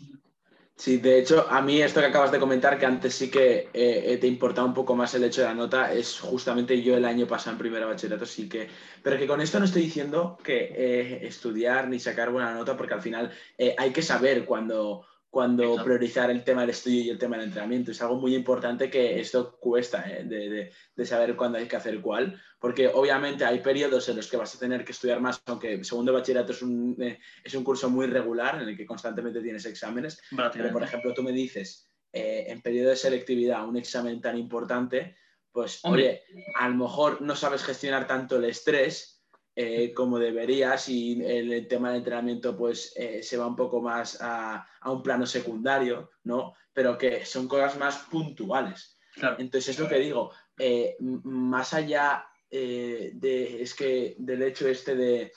Sí, 0.81 0.97
de 0.97 1.19
hecho, 1.19 1.47
a 1.47 1.61
mí 1.61 1.79
esto 1.79 1.99
que 1.99 2.07
acabas 2.07 2.31
de 2.31 2.39
comentar, 2.39 2.79
que 2.79 2.87
antes 2.87 3.13
sí 3.13 3.29
que 3.29 3.69
eh, 3.71 4.17
te 4.19 4.25
importaba 4.25 4.67
un 4.67 4.73
poco 4.73 4.95
más 4.95 5.13
el 5.13 5.23
hecho 5.23 5.41
de 5.41 5.47
la 5.47 5.53
nota, 5.53 5.93
es 5.93 6.19
justamente 6.19 6.81
yo 6.81 6.97
el 6.97 7.05
año 7.05 7.27
pasado 7.27 7.51
en 7.51 7.59
primera 7.59 7.85
bachillerato, 7.85 8.25
sí 8.25 8.49
que... 8.49 8.67
Pero 9.03 9.15
que 9.19 9.27
con 9.27 9.41
esto 9.41 9.59
no 9.59 9.65
estoy 9.65 9.83
diciendo 9.83 10.39
que 10.43 10.73
eh, 10.75 11.27
estudiar 11.27 11.87
ni 11.87 11.99
sacar 11.99 12.31
buena 12.31 12.55
nota, 12.55 12.75
porque 12.75 12.95
al 12.95 13.01
final 13.03 13.31
eh, 13.59 13.75
hay 13.77 13.91
que 13.91 14.01
saber 14.01 14.43
cuando 14.43 15.05
cuando 15.31 15.81
priorizar 15.81 16.29
el 16.29 16.43
tema 16.43 16.61
del 16.61 16.71
estudio 16.71 17.03
y 17.03 17.09
el 17.09 17.17
tema 17.17 17.37
del 17.37 17.45
entrenamiento. 17.45 17.91
Es 17.91 18.01
algo 18.01 18.17
muy 18.19 18.35
importante 18.35 18.89
que 18.89 19.17
esto 19.17 19.57
cuesta 19.57 20.03
¿eh? 20.05 20.25
de, 20.25 20.73
de, 20.93 21.05
saber 21.05 21.37
cuándo 21.37 21.57
hay 21.57 21.69
que 21.69 21.77
hacer 21.77 22.01
cuál, 22.01 22.37
porque 22.59 22.89
obviamente 22.89 23.45
hay 23.45 23.59
periodos 23.59 24.09
en 24.09 24.17
los 24.17 24.29
que 24.29 24.35
vas 24.35 24.53
a 24.53 24.59
tener 24.59 24.83
que 24.83 24.91
estudiar 24.91 25.21
más, 25.21 25.41
aunque 25.45 25.85
segundo 25.85 26.11
bachillerato 26.11 26.51
es 26.51 26.61
un, 26.61 26.97
eh, 26.99 27.17
es 27.45 27.55
un 27.55 27.63
curso 27.63 27.89
muy 27.89 28.07
regular 28.07 28.61
en 28.61 28.67
el 28.67 28.77
que 28.77 28.85
constantemente 28.85 29.41
tienes 29.41 29.65
exámenes. 29.65 30.21
Pero, 30.51 30.73
por 30.73 30.83
ejemplo, 30.83 31.13
tú 31.13 31.23
me 31.23 31.31
dices, 31.31 31.89
eh, 32.11 32.47
en 32.49 32.61
periodo 32.61 32.89
de 32.89 32.97
selectividad, 32.97 33.65
un 33.65 33.77
examen 33.77 34.19
tan 34.19 34.37
importante, 34.37 35.15
pues, 35.49 35.79
oye, 35.83 36.23
a 36.59 36.67
lo 36.67 36.75
mejor 36.75 37.21
no 37.21 37.37
sabes 37.37 37.63
gestionar 37.63 38.05
tanto 38.05 38.35
el 38.35 38.43
estrés 38.43 39.10
eh, 39.53 39.93
como 39.93 40.17
deberías 40.17 40.87
y 40.87 41.21
el, 41.25 41.67
tema 41.67 41.89
del 41.89 41.97
entrenamiento 41.97 42.55
pues 42.55 42.93
eh, 42.95 43.21
se 43.21 43.35
va 43.35 43.47
un 43.47 43.57
poco 43.57 43.81
más 43.81 44.17
a, 44.21 44.65
un 44.85 45.03
plano 45.03 45.25
secundario, 45.25 46.11
¿no? 46.23 46.53
Pero 46.71 46.97
que 46.97 47.25
son 47.25 47.49
cosas 47.49 47.77
más 47.77 47.97
puntuales. 48.09 48.97
Entonces 49.37 49.75
es 49.75 49.79
lo 49.79 49.89
que 49.89 49.99
digo, 49.99 50.31
eh, 50.57 50.95
más 50.99 51.73
allá 51.73 52.25
de, 52.49 53.61
es 53.61 53.73
que 53.75 54.15
del 54.19 54.43
hecho 54.43 54.67
este 54.67 54.95
de 54.95 55.31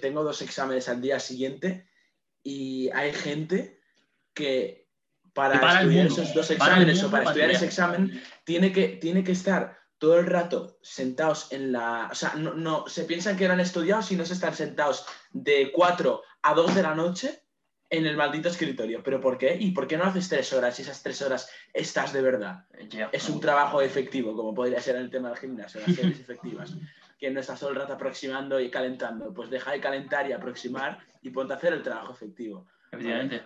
tengo 0.00 0.22
dos 0.22 0.42
exámenes 0.42 0.88
al 0.88 1.00
día 1.00 1.18
siguiente 1.18 1.88
y 2.42 2.90
hay 2.90 3.12
gente 3.12 3.80
que 4.34 4.88
para, 5.32 5.80
estudiar 5.80 6.06
esos 6.06 6.34
dos 6.34 6.50
exámenes 6.50 7.02
o 7.02 7.10
para 7.10 7.24
estudiar 7.24 7.50
ese 7.50 7.66
examen 7.66 8.22
tiene 8.44 8.72
que, 8.72 8.88
tiene 8.88 9.24
que 9.24 9.32
estar 9.32 9.79
todo 10.00 10.18
el 10.18 10.26
rato 10.26 10.78
sentados 10.80 11.52
en 11.52 11.72
la... 11.72 12.08
O 12.10 12.14
sea, 12.14 12.34
no, 12.34 12.88
se 12.88 13.04
piensan 13.04 13.36
que 13.36 13.44
eran 13.44 13.60
estudiados 13.60 14.10
y 14.10 14.16
no 14.16 14.24
se 14.24 14.32
están 14.32 14.54
sentados 14.54 15.04
de 15.30 15.70
4 15.72 16.22
a 16.42 16.54
2 16.54 16.74
de 16.74 16.82
la 16.82 16.94
noche 16.94 17.42
en 17.90 18.06
el 18.06 18.16
maldito 18.16 18.48
escritorio. 18.48 19.02
¿Pero 19.02 19.20
por 19.20 19.36
qué? 19.36 19.58
¿Y 19.60 19.72
por 19.72 19.86
qué 19.86 19.98
no 19.98 20.04
haces 20.04 20.28
tres 20.30 20.54
horas 20.54 20.78
y 20.78 20.82
esas 20.82 21.02
tres 21.02 21.20
horas 21.20 21.50
estás 21.74 22.14
de 22.14 22.22
verdad? 22.22 22.64
es 23.12 23.28
un 23.28 23.40
trabajo 23.40 23.82
efectivo, 23.82 24.34
como 24.34 24.54
podría 24.54 24.80
ser 24.80 24.96
en 24.96 25.02
el 25.02 25.10
tema 25.10 25.28
del 25.28 25.38
gimnasio, 25.38 25.82
las 25.86 25.94
series 25.94 26.18
efectivas. 26.18 26.74
Que 27.18 27.30
no 27.30 27.40
estás 27.40 27.60
todo 27.60 27.68
el 27.68 27.76
rato 27.76 27.92
aproximando 27.92 28.58
y 28.58 28.70
calentando. 28.70 29.34
Pues 29.34 29.50
deja 29.50 29.72
de 29.72 29.80
calentar 29.80 30.26
y 30.30 30.32
aproximar 30.32 30.98
y 31.20 31.28
ponte 31.28 31.52
a 31.52 31.56
hacer 31.56 31.74
el 31.74 31.82
trabajo 31.82 32.14
efectivo. 32.14 32.66
Efectivamente. 32.90 33.42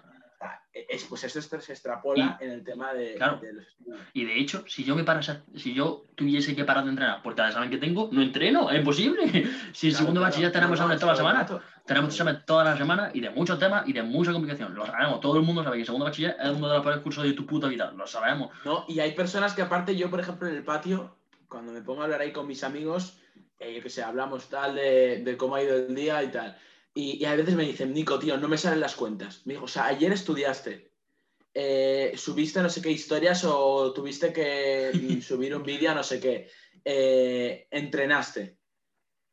Es, 0.72 1.04
pues 1.04 1.22
esto 1.22 1.60
se 1.60 1.72
extrapola 1.72 2.36
en 2.40 2.50
el 2.50 2.64
tema 2.64 2.92
de, 2.92 3.16
los 3.16 3.66
estudios. 3.66 4.00
Y 4.12 4.24
de 4.24 4.38
hecho, 4.38 4.64
si 4.66 4.82
yo 4.82 4.96
me 4.96 5.04
parase, 5.04 5.40
si 5.54 5.72
yo 5.72 6.04
tuviese 6.16 6.56
que 6.56 6.64
parar 6.64 6.84
de 6.84 6.90
entrenar 6.90 7.22
por 7.22 7.34
cada 7.36 7.48
examen 7.48 7.70
que 7.70 7.78
tengo, 7.78 8.08
no 8.10 8.22
entreno, 8.22 8.70
es 8.70 8.78
imposible. 8.78 9.24
Si 9.72 9.88
el 9.88 9.94
segundo 9.94 10.20
bachiller 10.20 10.52
tenemos 10.52 10.74
exámenes 10.74 11.00
toda 11.00 11.12
la 11.12 11.16
semana, 11.16 11.62
tenemos 11.86 12.10
exámenes 12.10 12.44
toda 12.44 12.64
la 12.64 12.76
semana 12.76 13.10
y 13.12 13.20
de 13.20 13.30
muchos 13.30 13.58
temas 13.58 13.86
y 13.86 13.92
de 13.92 14.02
mucha 14.02 14.32
complicación. 14.32 14.74
Lo 14.74 14.86
sabemos, 14.86 15.20
todo 15.20 15.36
el 15.36 15.42
mundo 15.42 15.62
sabe 15.62 15.76
que 15.76 15.80
el 15.80 15.86
segundo 15.86 16.06
bachiller 16.06 16.36
es 16.40 16.50
uno 16.50 16.68
de 16.68 16.74
los 16.74 16.82
peores 16.82 17.02
cursos 17.02 17.24
de 17.24 17.32
tu 17.32 17.46
puta 17.46 17.68
vida, 17.68 17.92
lo 17.92 18.06
sabemos. 18.06 18.50
No, 18.64 18.84
y 18.88 19.00
hay 19.00 19.12
personas 19.12 19.52
que 19.52 19.62
aparte 19.62 19.96
yo, 19.96 20.10
por 20.10 20.20
ejemplo, 20.20 20.48
en 20.48 20.56
el 20.56 20.64
patio, 20.64 21.16
cuando 21.48 21.72
me 21.72 21.82
pongo 21.82 22.02
a 22.02 22.04
hablar 22.04 22.20
ahí 22.20 22.32
con 22.32 22.46
mis 22.46 22.64
amigos, 22.64 23.18
eh, 23.58 23.74
yo 23.76 23.82
que 23.82 23.90
sé, 23.90 24.02
hablamos 24.02 24.48
tal 24.48 24.74
de, 24.74 25.22
de 25.24 25.36
cómo 25.36 25.54
ha 25.54 25.62
ido 25.62 25.76
el 25.76 25.94
día 25.94 26.22
y 26.22 26.28
tal. 26.28 26.56
Y, 26.96 27.24
a 27.24 27.34
veces 27.34 27.56
me 27.56 27.64
dicen, 27.64 27.92
Nico, 27.92 28.18
tío, 28.20 28.36
no 28.36 28.46
me 28.46 28.56
salen 28.56 28.78
las 28.78 28.94
cuentas. 28.94 29.44
Me 29.46 29.54
dijo, 29.54 29.64
o 29.64 29.68
sea, 29.68 29.86
ayer 29.86 30.12
estudiaste, 30.12 30.92
eh, 31.52 32.12
subiste 32.16 32.62
no 32.62 32.70
sé 32.70 32.80
qué 32.80 32.90
historias 32.90 33.44
o 33.44 33.92
tuviste 33.92 34.32
que 34.32 34.92
subir 35.22 35.54
un 35.56 35.64
vídeo 35.64 35.94
no 35.94 36.04
sé 36.04 36.20
qué, 36.20 36.48
eh, 36.84 37.66
entrenaste, 37.70 38.58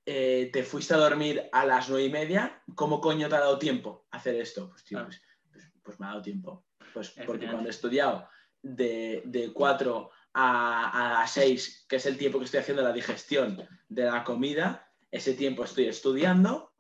eh, 0.06 0.50
te 0.52 0.64
fuiste 0.64 0.96
a 0.96 0.98
dormir 0.98 1.50
a 1.52 1.66
las 1.66 1.90
nueve 1.90 2.06
y 2.06 2.10
media, 2.10 2.64
¿cómo 2.74 3.00
coño 3.00 3.30
te 3.30 3.36
ha 3.36 3.42
dado 3.42 3.60
tiempo 3.60 4.08
hacer 4.10 4.36
esto? 4.36 4.70
Pues, 4.70 4.84
tío, 4.84 5.04
pues, 5.04 5.22
pues, 5.52 5.66
pues, 5.84 6.00
me 6.00 6.08
ha 6.08 6.10
dado 6.10 6.22
tiempo. 6.24 6.66
Pues 6.94 7.14
porque 7.26 7.46
cuando 7.46 7.70
he 7.70 7.72
estudiado 7.72 8.28
de, 8.62 9.22
de 9.26 9.54
4 9.54 10.10
a, 10.34 11.22
a 11.22 11.28
6, 11.28 11.86
que 11.88 11.96
es 11.98 12.06
el 12.06 12.18
tiempo 12.18 12.40
que 12.40 12.46
estoy 12.46 12.60
haciendo 12.60 12.84
la 12.84 12.92
digestión 12.92 13.66
de 13.88 14.04
la 14.04 14.24
comida, 14.24 14.92
ese 15.10 15.36
tiempo 15.36 15.64
estoy 15.64 15.86
estudiando 15.86 16.71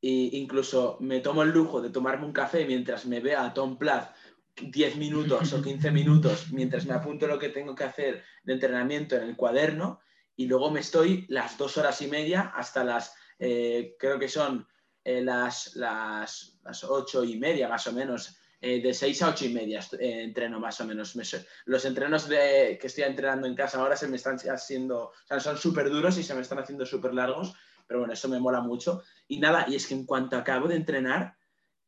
e 0.00 0.30
incluso 0.32 0.96
me 1.00 1.20
tomo 1.20 1.42
el 1.42 1.50
lujo 1.50 1.80
de 1.80 1.90
tomarme 1.90 2.26
un 2.26 2.32
café 2.32 2.64
mientras 2.64 3.06
me 3.06 3.20
vea 3.20 3.44
a 3.44 3.52
Tom 3.52 3.76
Plath 3.78 4.14
10 4.60 4.96
minutos 4.96 5.52
o 5.52 5.62
15 5.62 5.90
minutos 5.90 6.52
mientras 6.52 6.86
me 6.86 6.94
apunto 6.94 7.26
lo 7.26 7.38
que 7.38 7.48
tengo 7.48 7.74
que 7.74 7.84
hacer 7.84 8.24
de 8.44 8.52
entrenamiento 8.52 9.16
en 9.16 9.22
el 9.22 9.36
cuaderno 9.36 10.00
y 10.38 10.46
luego 10.46 10.70
me 10.70 10.80
estoy 10.80 11.26
las 11.28 11.58
dos 11.58 11.76
horas 11.78 12.00
y 12.00 12.06
media 12.06 12.52
hasta 12.54 12.84
las, 12.84 13.12
eh, 13.40 13.96
creo 13.98 14.20
que 14.20 14.28
son 14.28 14.66
eh, 15.02 15.20
las, 15.20 15.74
las, 15.74 16.60
las, 16.62 16.84
ocho 16.84 17.24
y 17.24 17.36
media 17.36 17.68
más 17.68 17.88
o 17.88 17.92
menos, 17.92 18.38
eh, 18.60 18.80
de 18.80 18.94
6 18.94 19.22
a 19.22 19.30
8 19.30 19.46
y 19.46 19.48
media 19.52 19.80
entreno 19.98 20.60
más 20.60 20.80
o 20.80 20.84
menos. 20.84 21.16
los 21.64 21.84
entrenos 21.84 22.28
de, 22.28 22.78
que 22.80 22.86
estoy 22.86 23.02
entrenando 23.02 23.48
en 23.48 23.56
casa 23.56 23.78
ahora 23.78 23.96
se 23.96 24.06
me 24.06 24.16
están 24.16 24.38
haciendo, 24.48 25.06
o 25.06 25.12
sea, 25.26 25.40
son 25.40 25.58
súper 25.58 25.90
duros 25.90 26.16
y 26.18 26.22
se 26.22 26.34
me 26.34 26.42
están 26.42 26.60
haciendo 26.60 26.86
súper 26.86 27.14
largos 27.14 27.54
pero 27.88 28.00
bueno, 28.00 28.12
eso 28.12 28.28
me 28.28 28.38
mola 28.38 28.60
mucho. 28.60 29.02
Y 29.26 29.40
nada, 29.40 29.64
y 29.66 29.74
es 29.74 29.86
que 29.86 29.94
en 29.94 30.06
cuanto 30.06 30.36
acabo 30.36 30.68
de 30.68 30.76
entrenar, 30.76 31.34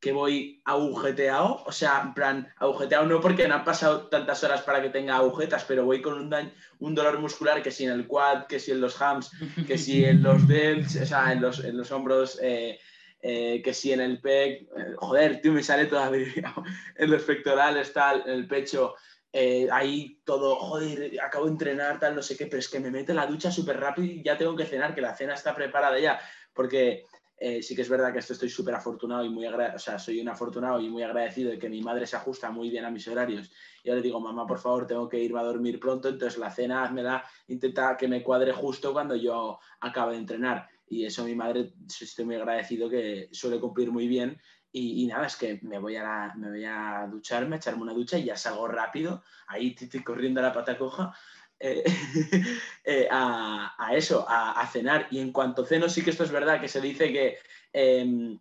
que 0.00 0.12
voy 0.12 0.62
agujeteado, 0.64 1.62
o 1.64 1.72
sea, 1.72 2.00
en 2.02 2.14
plan, 2.14 2.48
agujeteado 2.56 3.04
no 3.04 3.20
porque 3.20 3.46
no 3.46 3.56
han 3.56 3.64
pasado 3.64 4.08
tantas 4.08 4.42
horas 4.42 4.62
para 4.62 4.80
que 4.80 4.88
tenga 4.88 5.16
agujetas, 5.16 5.64
pero 5.68 5.84
voy 5.84 6.00
con 6.00 6.14
un, 6.14 6.30
daño, 6.30 6.50
un 6.78 6.94
dolor 6.94 7.20
muscular 7.20 7.62
que 7.62 7.70
si 7.70 7.84
en 7.84 7.90
el 7.90 8.06
quad, 8.06 8.46
que 8.46 8.58
si 8.58 8.72
en 8.72 8.80
los 8.80 9.00
hams, 9.00 9.30
que 9.66 9.76
si 9.76 10.02
en 10.04 10.22
los 10.22 10.48
delts, 10.48 10.96
o 10.96 11.06
sea, 11.06 11.32
en 11.32 11.42
los, 11.42 11.62
en 11.62 11.76
los 11.76 11.92
hombros, 11.92 12.38
eh, 12.42 12.80
eh, 13.20 13.60
que 13.62 13.74
si 13.74 13.92
en 13.92 14.00
el 14.00 14.22
pec, 14.22 14.62
eh, 14.62 14.94
joder, 14.96 15.42
tío, 15.42 15.52
me 15.52 15.62
sale 15.62 15.84
todavía 15.84 16.54
en 16.96 17.10
los 17.10 17.22
pectorales, 17.22 17.92
tal, 17.92 18.22
en 18.24 18.32
el 18.32 18.48
pecho, 18.48 18.94
eh, 19.32 19.68
ahí 19.70 20.20
todo, 20.24 20.56
joder, 20.56 21.20
acabo 21.20 21.44
de 21.44 21.52
entrenar, 21.52 22.00
tal, 22.00 22.16
no 22.16 22.22
sé 22.22 22.36
qué, 22.36 22.46
pero 22.46 22.58
es 22.58 22.68
que 22.68 22.80
me 22.80 22.90
mete 22.90 23.14
la 23.14 23.26
ducha 23.26 23.50
súper 23.50 23.78
rápido 23.78 24.06
y 24.06 24.22
ya 24.22 24.36
tengo 24.36 24.56
que 24.56 24.66
cenar, 24.66 24.94
que 24.94 25.00
la 25.00 25.14
cena 25.14 25.34
está 25.34 25.54
preparada 25.54 25.98
ya, 25.98 26.20
porque 26.52 27.04
eh, 27.42 27.62
sí 27.62 27.74
que 27.74 27.82
es 27.82 27.88
verdad 27.88 28.12
que 28.12 28.18
esto 28.18 28.34
estoy 28.34 28.50
súper 28.50 28.74
afortunado 28.74 29.24
y 29.24 29.30
muy 29.30 29.46
agradecido, 29.46 29.76
o 29.76 29.78
sea, 29.78 29.98
soy 29.98 30.20
un 30.20 30.28
afortunado 30.28 30.80
y 30.80 30.90
muy 30.90 31.02
agradecido 31.02 31.50
de 31.50 31.58
que 31.58 31.70
mi 31.70 31.80
madre 31.80 32.06
se 32.06 32.16
ajusta 32.16 32.50
muy 32.50 32.68
bien 32.68 32.84
a 32.84 32.90
mis 32.90 33.08
horarios. 33.08 33.50
Yo 33.82 33.94
le 33.94 34.02
digo, 34.02 34.20
mamá, 34.20 34.46
por 34.46 34.58
favor, 34.58 34.86
tengo 34.86 35.08
que 35.08 35.18
irme 35.18 35.40
a 35.40 35.44
dormir 35.44 35.80
pronto, 35.80 36.08
entonces 36.08 36.38
la 36.38 36.50
cena 36.50 36.90
me 36.90 37.02
da, 37.02 37.24
intenta 37.48 37.96
que 37.96 38.08
me 38.08 38.22
cuadre 38.22 38.52
justo 38.52 38.92
cuando 38.92 39.16
yo 39.16 39.58
acabe 39.80 40.12
de 40.12 40.18
entrenar. 40.18 40.68
Y 40.86 41.06
eso 41.06 41.24
mi 41.24 41.36
madre, 41.36 41.72
estoy 41.88 42.24
muy 42.24 42.34
agradecido 42.34 42.90
que 42.90 43.28
suele 43.30 43.60
cumplir 43.60 43.92
muy 43.92 44.08
bien. 44.08 44.38
Y, 44.72 45.06
nada, 45.08 45.26
es 45.26 45.36
que 45.36 45.58
me 45.62 45.78
voy, 45.78 45.96
a 45.96 46.32
me 46.36 46.48
voy 46.48 46.64
a 46.64 47.08
ducharme, 47.10 47.56
a 47.56 47.58
echarme 47.58 47.82
una 47.82 47.92
ducha 47.92 48.18
y 48.18 48.24
ya 48.24 48.36
salgo 48.36 48.68
rápido, 48.68 49.24
ahí 49.48 49.76
estoy 49.78 50.04
corriendo 50.04 50.38
a 50.38 50.44
la 50.44 50.52
pata 50.52 50.78
coja 50.78 51.12
eh, 51.58 51.84
eh, 52.84 53.08
a, 53.10 53.90
eso, 53.92 54.24
a, 54.28 54.66
cenar. 54.66 55.08
Y 55.10 55.20
en 55.20 55.32
cuanto 55.32 55.66
ceno, 55.66 55.88
sí 55.88 56.02
que 56.02 56.10
esto 56.10 56.24
es 56.24 56.30
verdad, 56.30 56.60
que 56.60 56.68
se 56.68 56.80
dice 56.80 57.12
que, 57.12 57.38
em, 57.72 58.40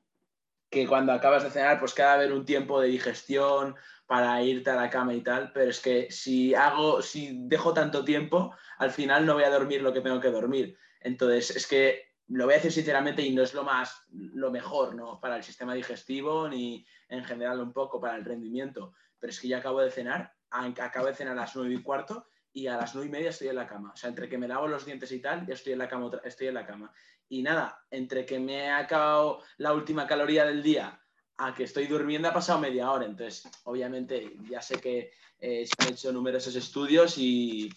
que 0.69 0.87
cuando 0.87 1.11
acabas 1.11 1.43
de 1.43 1.51
cenar, 1.51 1.79
pues 1.79 1.93
queda 1.93 2.13
haber 2.13 2.31
un 2.31 2.45
tiempo 2.45 2.79
de 2.79 2.87
digestión 2.87 3.75
para 4.07 4.41
irte 4.41 4.69
a 4.71 4.75
la 4.75 4.89
cama 4.89 5.13
y 5.13 5.21
tal, 5.21 5.51
pero 5.53 5.69
es 5.69 5.79
que 5.81 6.09
si 6.11 6.55
hago, 6.55 7.01
si 7.01 7.47
dejo 7.47 7.73
tanto 7.73 8.03
tiempo, 8.03 8.55
al 8.77 8.91
final 8.91 9.25
no 9.25 9.35
voy 9.35 9.43
a 9.43 9.51
dormir 9.51 9.81
lo 9.81 9.93
que 9.93 10.01
tengo 10.01 10.19
que 10.19 10.31
dormir. 10.31 10.77
Entonces, 11.01 11.55
es 11.55 11.67
que 11.67 12.08
lo 12.29 12.45
voy 12.45 12.53
a 12.53 12.57
decir 12.57 12.71
sinceramente 12.71 13.21
y 13.23 13.33
no 13.33 13.41
es 13.41 13.53
lo 13.53 13.63
más, 13.63 14.03
lo 14.11 14.51
mejor, 14.51 14.95
¿no? 14.95 15.19
Para 15.19 15.37
el 15.37 15.43
sistema 15.43 15.73
digestivo 15.73 16.47
ni 16.47 16.85
en 17.07 17.23
general 17.23 17.59
un 17.59 17.73
poco 17.73 17.99
para 17.99 18.15
el 18.15 18.25
rendimiento. 18.25 18.93
Pero 19.19 19.31
es 19.31 19.39
que 19.39 19.47
ya 19.47 19.57
acabo 19.57 19.81
de 19.81 19.91
cenar, 19.91 20.33
acabo 20.49 21.07
de 21.07 21.15
cenar 21.15 21.33
a 21.33 21.41
las 21.41 21.55
nueve 21.55 21.73
y 21.73 21.81
cuarto 21.81 22.27
y 22.53 22.67
a 22.67 22.77
las 22.77 22.93
nueve 22.93 23.09
y 23.09 23.11
media 23.11 23.29
estoy 23.31 23.47
en 23.47 23.55
la 23.55 23.67
cama. 23.67 23.91
O 23.93 23.97
sea, 23.97 24.09
entre 24.09 24.29
que 24.29 24.37
me 24.37 24.47
lavo 24.47 24.67
los 24.67 24.85
dientes 24.85 25.11
y 25.11 25.19
tal, 25.19 25.45
ya 25.47 25.55
estoy 25.55 25.73
en 25.73 25.79
la 25.79 25.87
cama. 25.87 26.11
Estoy 26.23 26.47
en 26.47 26.53
la 26.53 26.65
cama. 26.65 26.93
Y 27.27 27.41
nada, 27.41 27.83
entre 27.89 28.25
que 28.25 28.39
me 28.39 28.65
he 28.65 28.69
acabado 28.69 29.41
la 29.57 29.73
última 29.73 30.05
caloría 30.05 30.45
del 30.45 30.61
día 30.61 31.01
a 31.37 31.53
que 31.53 31.63
estoy 31.63 31.87
durmiendo 31.87 32.27
ha 32.27 32.33
pasado 32.33 32.59
media 32.59 32.91
hora. 32.91 33.05
Entonces, 33.05 33.49
obviamente, 33.63 34.35
ya 34.49 34.61
sé 34.61 34.79
que 34.79 35.11
eh, 35.39 35.65
se 35.65 35.73
han 35.79 35.93
hecho 35.93 36.11
numerosos 36.11 36.55
estudios 36.55 37.17
y, 37.17 37.71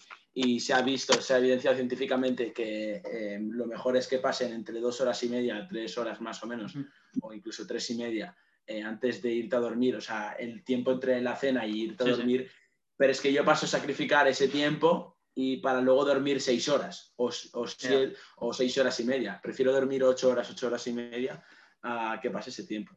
se 0.59 0.73
ha 0.73 0.81
visto, 0.81 1.13
se 1.21 1.33
ha 1.33 1.37
evidenciado 1.37 1.75
científicamente 1.75 2.51
que 2.51 3.01
eh, 3.05 3.39
lo 3.39 3.65
mejor 3.65 3.97
es 3.97 4.07
que 4.07 4.19
pasen 4.19 4.53
entre 4.53 4.79
dos 4.79 4.99
horas 5.01 5.21
y 5.23 5.29
media, 5.29 5.67
tres 5.69 5.97
horas 5.97 6.19
más 6.21 6.43
o 6.43 6.47
menos, 6.47 6.73
o 7.21 7.33
incluso 7.33 7.67
tres 7.67 7.89
y 7.91 7.95
media, 7.95 8.35
eh, 8.65 8.81
antes 8.81 9.21
de 9.21 9.31
irte 9.31 9.55
a 9.55 9.59
dormir. 9.59 9.95
O 9.95 10.01
sea, 10.01 10.33
el 10.33 10.63
tiempo 10.63 10.91
entre 10.91 11.21
la 11.21 11.35
cena 11.35 11.65
y 11.65 11.83
irte 11.83 12.03
a 12.03 12.15
dormir 12.15 12.49
pero 12.97 13.11
es 13.11 13.21
que 13.21 13.33
yo 13.33 13.43
paso 13.43 13.65
a 13.65 13.69
sacrificar 13.69 14.27
ese 14.27 14.47
tiempo 14.47 15.17
y 15.35 15.57
para 15.57 15.81
luego 15.81 16.05
dormir 16.05 16.39
seis 16.39 16.69
horas 16.69 17.13
o, 17.15 17.31
seis 17.31 18.77
horas 18.77 18.99
y 18.99 19.03
media. 19.03 19.39
Prefiero 19.41 19.73
dormir 19.73 20.03
ocho 20.03 20.29
horas, 20.29 20.49
ocho 20.49 20.67
horas 20.67 20.85
y 20.87 20.93
media 20.93 21.43
a 21.81 22.19
que 22.21 22.29
pase 22.29 22.51
ese 22.51 22.65
tiempo. 22.65 22.95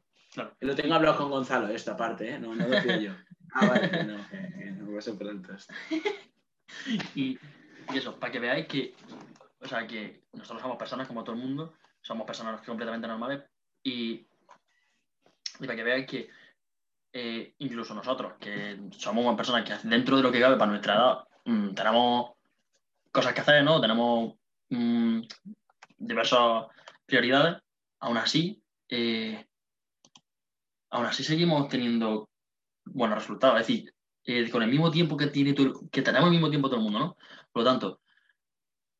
Lo 0.61 0.75
tengo 0.75 0.94
hablado 0.94 1.16
con 1.16 1.31
Gonzalo, 1.31 1.68
esta 1.68 1.96
parte, 1.96 2.31
¿eh? 2.31 2.38
no, 2.38 2.55
no 2.55 2.68
lo 2.68 2.83
pido 2.83 3.01
yo. 3.01 3.12
Ah, 3.59 3.68
vale, 3.68 4.05
no, 4.05 4.29
que, 4.29 4.70
no 4.72 4.99
esto. 4.99 5.72
Y, 7.14 7.38
eso, 7.94 8.18
para 8.18 8.33
que 8.33 8.40
veáis 8.40 8.66
que, 8.66 8.94
o 9.61 9.68
sea, 9.68 9.87
que 9.87 10.22
nosotros 10.33 10.61
somos 10.61 10.76
personas 10.76 11.07
como 11.07 11.22
todo 11.22 11.37
el 11.37 11.42
mundo, 11.42 11.74
somos 12.00 12.26
personas 12.26 12.61
completamente 12.62 13.07
normales 13.07 13.44
y, 13.85 14.26
para 15.61 15.76
que 15.76 15.85
veáis 15.85 16.07
que 16.07 16.29
eh, 17.12 17.55
incluso 17.59 17.94
nosotros, 17.94 18.35
que 18.40 18.90
somos 18.90 19.37
personas 19.37 19.64
que 19.64 19.88
dentro 19.88 20.16
de 20.16 20.22
lo 20.24 20.33
que 20.33 20.40
cabe 20.40 20.57
para 20.57 20.70
nuestra 20.70 20.94
edad, 20.94 21.24
mm, 21.44 21.74
tenemos 21.74 22.33
cosas 23.12 23.33
que 23.33 23.40
hacer, 23.40 23.62
¿no? 23.62 23.81
Tenemos 23.81 24.35
mm, 24.68 25.20
diversas 25.96 26.66
prioridades, 27.07 27.62
aún 28.00 28.16
así, 28.18 28.61
eh, 28.88 29.46
aún 30.90 31.07
así 31.07 31.24
seguimos 31.24 31.68
teniendo 31.68 32.29
buenos 32.85 33.18
resultados. 33.18 33.61
Es 33.61 33.66
decir, 33.66 33.94
eh, 34.26 34.50
con 34.50 34.62
el 34.62 34.70
mismo 34.70 34.90
tiempo 34.90 35.16
que, 35.16 35.28
tiene 35.28 35.54
que 35.54 36.02
tenemos 36.02 36.26
el 36.26 36.32
mismo 36.32 36.50
tiempo 36.50 36.68
todo 36.68 36.78
el 36.78 36.84
mundo, 36.84 36.98
¿no? 36.98 37.16
Por 37.52 37.62
lo 37.62 37.70
tanto, 37.70 38.00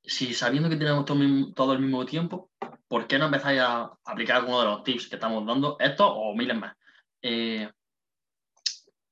si 0.03 0.35
sabiendo 0.35 0.69
que 0.69 0.77
tenemos 0.77 1.05
todo, 1.05 1.73
el 1.73 1.81
mismo 1.81 2.07
tiempo, 2.07 2.51
¿por 2.89 3.07
qué 3.07 3.19
no 3.19 3.27
empezáis 3.27 3.61
a 3.61 3.91
aplicar 4.05 4.37
alguno 4.37 4.61
de 4.61 4.67
los 4.67 4.85
tips 4.85 5.09
que 5.09 5.17
estamos 5.17 5.45
dando, 5.47 5.77
estos 5.81 6.09
o 6.11 6.35
miles 6.35 6.57
más? 6.57 6.77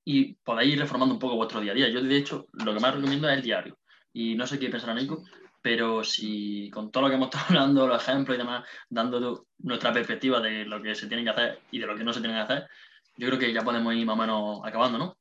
y 0.05 0.35
podéis 0.35 0.75
ir 0.75 0.81
reformando 0.81 1.15
un 1.15 1.19
poco 1.19 1.37
vuestro 1.37 1.61
día 1.61 1.73
a 1.73 1.75
día. 1.75 1.89
Yo, 1.89 2.03
de 2.03 2.17
hecho, 2.17 2.47
lo 2.53 2.75
que 2.75 2.81
más 2.81 2.95
recomiendo 2.95 3.29
es 3.29 3.37
el 3.37 3.43
diario. 3.43 3.79
Y 4.13 4.35
no 4.35 4.47
sé 4.47 4.59
qué 4.59 4.69
pensará 4.69 4.95
Nico, 4.95 5.25
pero 5.63 6.05
si 6.05 6.71
con 6.71 6.91
todo 6.91 7.05
lo 7.05 7.09
que 7.09 7.15
hemos 7.17 7.29
estado 7.35 7.47
hablando, 7.49 7.89
los 7.89 8.03
ejemplos 8.03 8.37
y 8.37 8.39
demás, 8.39 8.69
dando 8.89 9.47
nuestra 9.59 9.93
perspectiva 9.93 10.41
de 10.41 10.65
lo 10.67 10.83
que 10.83 10.95
se 10.95 11.07
tiene 11.07 11.25
que 11.25 11.31
hacer 11.31 11.61
y 11.71 11.79
de 11.79 11.87
lo 11.87 11.97
que 11.97 12.05
no 12.05 12.13
se 12.13 12.21
tiene 12.21 12.35
que 12.35 12.43
hacer, 12.43 12.69
yo 13.17 13.29
creo 13.29 13.39
que 13.39 13.53
ya 13.53 13.63
podemos 13.63 13.95
ir 13.95 14.05
más 14.05 14.15
o 14.15 14.21
menos 14.21 14.61
acabando, 14.65 14.99
¿no? 14.99 15.17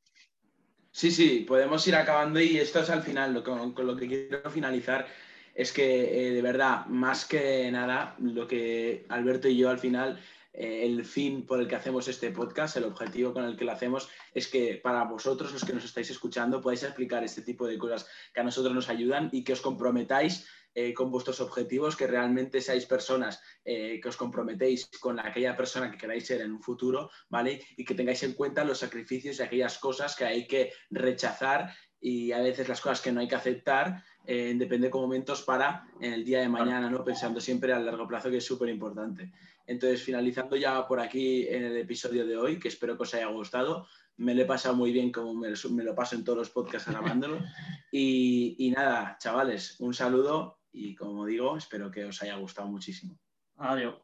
Sí, 0.96 1.10
sí, 1.10 1.44
podemos 1.48 1.88
ir 1.88 1.96
acabando 1.96 2.40
y 2.40 2.60
esto 2.60 2.80
es 2.80 2.90
al 2.92 3.02
final, 3.02 3.34
lo 3.34 3.44
con, 3.44 3.74
lo 3.76 3.96
que 3.96 4.08
quiero 4.08 4.52
finalizar 4.52 5.08
es 5.56 5.74
que 5.74 6.28
eh, 6.28 6.32
de 6.32 6.42
verdad, 6.44 6.86
más 6.86 7.26
que 7.26 7.72
nada, 7.72 8.16
lo 8.20 8.48
que 8.48 9.04
Alberto 9.10 9.48
y 9.48 9.58
yo 9.58 9.72
al 9.72 9.80
final 9.80 10.20
eh, 10.54 10.86
el 10.86 11.04
fin 11.04 11.48
por 11.48 11.60
el 11.60 11.68
que 11.68 11.76
hacemos 11.76 12.08
este 12.08 12.30
podcast, 12.30 12.78
el 12.78 12.84
objetivo 12.84 13.34
con 13.34 13.44
el 13.44 13.58
que 13.58 13.66
lo 13.66 13.72
hacemos, 13.72 14.08
es 14.36 14.48
que 14.48 14.76
para 14.76 15.04
vosotros, 15.06 15.52
los 15.52 15.66
que 15.66 15.74
nos 15.74 15.84
estáis 15.84 16.12
escuchando, 16.12 16.62
podáis 16.62 16.84
explicar 16.84 17.24
este 17.24 17.42
tipo 17.42 17.66
de 17.66 17.80
cosas 17.80 18.08
que 18.32 18.42
a 18.42 18.44
nosotros 18.44 18.76
nos 18.76 18.88
ayudan 18.88 19.30
y 19.32 19.44
que 19.44 19.54
os 19.54 19.62
comprometáis 19.62 20.46
eh, 20.76 20.94
con 20.94 21.12
vuestros 21.12 21.40
objetivos, 21.40 21.96
que 21.96 22.08
realmente 22.08 22.60
seáis 22.62 22.86
personas 22.86 23.42
eh, 23.64 24.00
que 24.02 24.10
os 24.10 24.18
comprometéis 24.18 24.90
con 25.00 25.20
aquella 25.20 25.56
persona 25.56 25.92
que 25.92 25.98
queráis 25.98 26.26
ser 26.26 26.42
en 26.42 26.52
un 26.52 26.62
futuro, 26.62 27.12
¿vale? 27.30 27.62
Y 27.78 27.86
que 27.86 27.94
tengáis 27.94 28.24
en 28.24 28.34
cuenta 28.34 28.64
los 28.64 28.80
sacrificios 28.80 29.40
y 29.40 29.44
aquellas 29.44 29.78
cosas 29.78 30.16
que 30.16 30.26
hay 30.26 30.48
que 30.48 30.74
rechazar 30.90 31.74
y 32.04 32.34
a 32.34 32.40
veces 32.40 32.68
las 32.68 32.82
cosas 32.82 33.00
que 33.00 33.12
no 33.12 33.22
hay 33.22 33.28
que 33.30 33.36
aceptar 33.36 34.04
eh, 34.26 34.54
depende 34.58 34.90
de 34.90 34.94
momentos 34.94 35.42
para 35.44 35.88
en 36.02 36.14
el 36.14 36.26
día 36.26 36.42
de 36.42 36.50
mañana, 36.50 36.90
¿no? 36.90 37.04
Pensando 37.04 37.40
siempre 37.40 37.72
a 37.72 37.80
largo 37.80 38.08
plazo, 38.08 38.30
que 38.30 38.38
es 38.38 38.46
súper 38.46 38.70
importante. 38.70 39.32
Entonces, 39.66 40.04
finalizando 40.04 40.56
ya 40.56 40.86
por 40.88 41.00
aquí 41.00 41.48
en 41.48 41.64
el 41.64 41.78
episodio 41.78 42.26
de 42.26 42.36
hoy, 42.36 42.60
que 42.60 42.68
espero 42.68 42.98
que 42.98 43.04
os 43.04 43.14
haya 43.14 43.28
gustado, 43.28 43.88
me 44.18 44.36
lo 44.36 44.42
he 44.42 44.46
pasado 44.46 44.76
muy 44.76 44.92
bien 44.92 45.12
como 45.12 45.34
me, 45.34 45.50
lo 45.50 45.96
paso 45.96 46.16
en 46.16 46.24
todos 46.24 46.38
los 46.40 46.50
podcasts 46.50 46.90
grabándolo. 46.90 47.40
Y, 47.96 48.56
y 48.58 48.72
nada, 48.72 49.18
chavales, 49.20 49.80
un 49.80 49.94
saludo 49.94 50.63
y 50.74 50.96
como 50.96 51.26
digo, 51.26 51.56
espero 51.56 51.92
que 51.92 52.04
os 52.04 52.22
haya 52.22 52.36
gustado 52.36 52.68
muchísimo. 52.68 53.20
Adiós. 53.58 53.96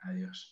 Adiós. 0.00 0.50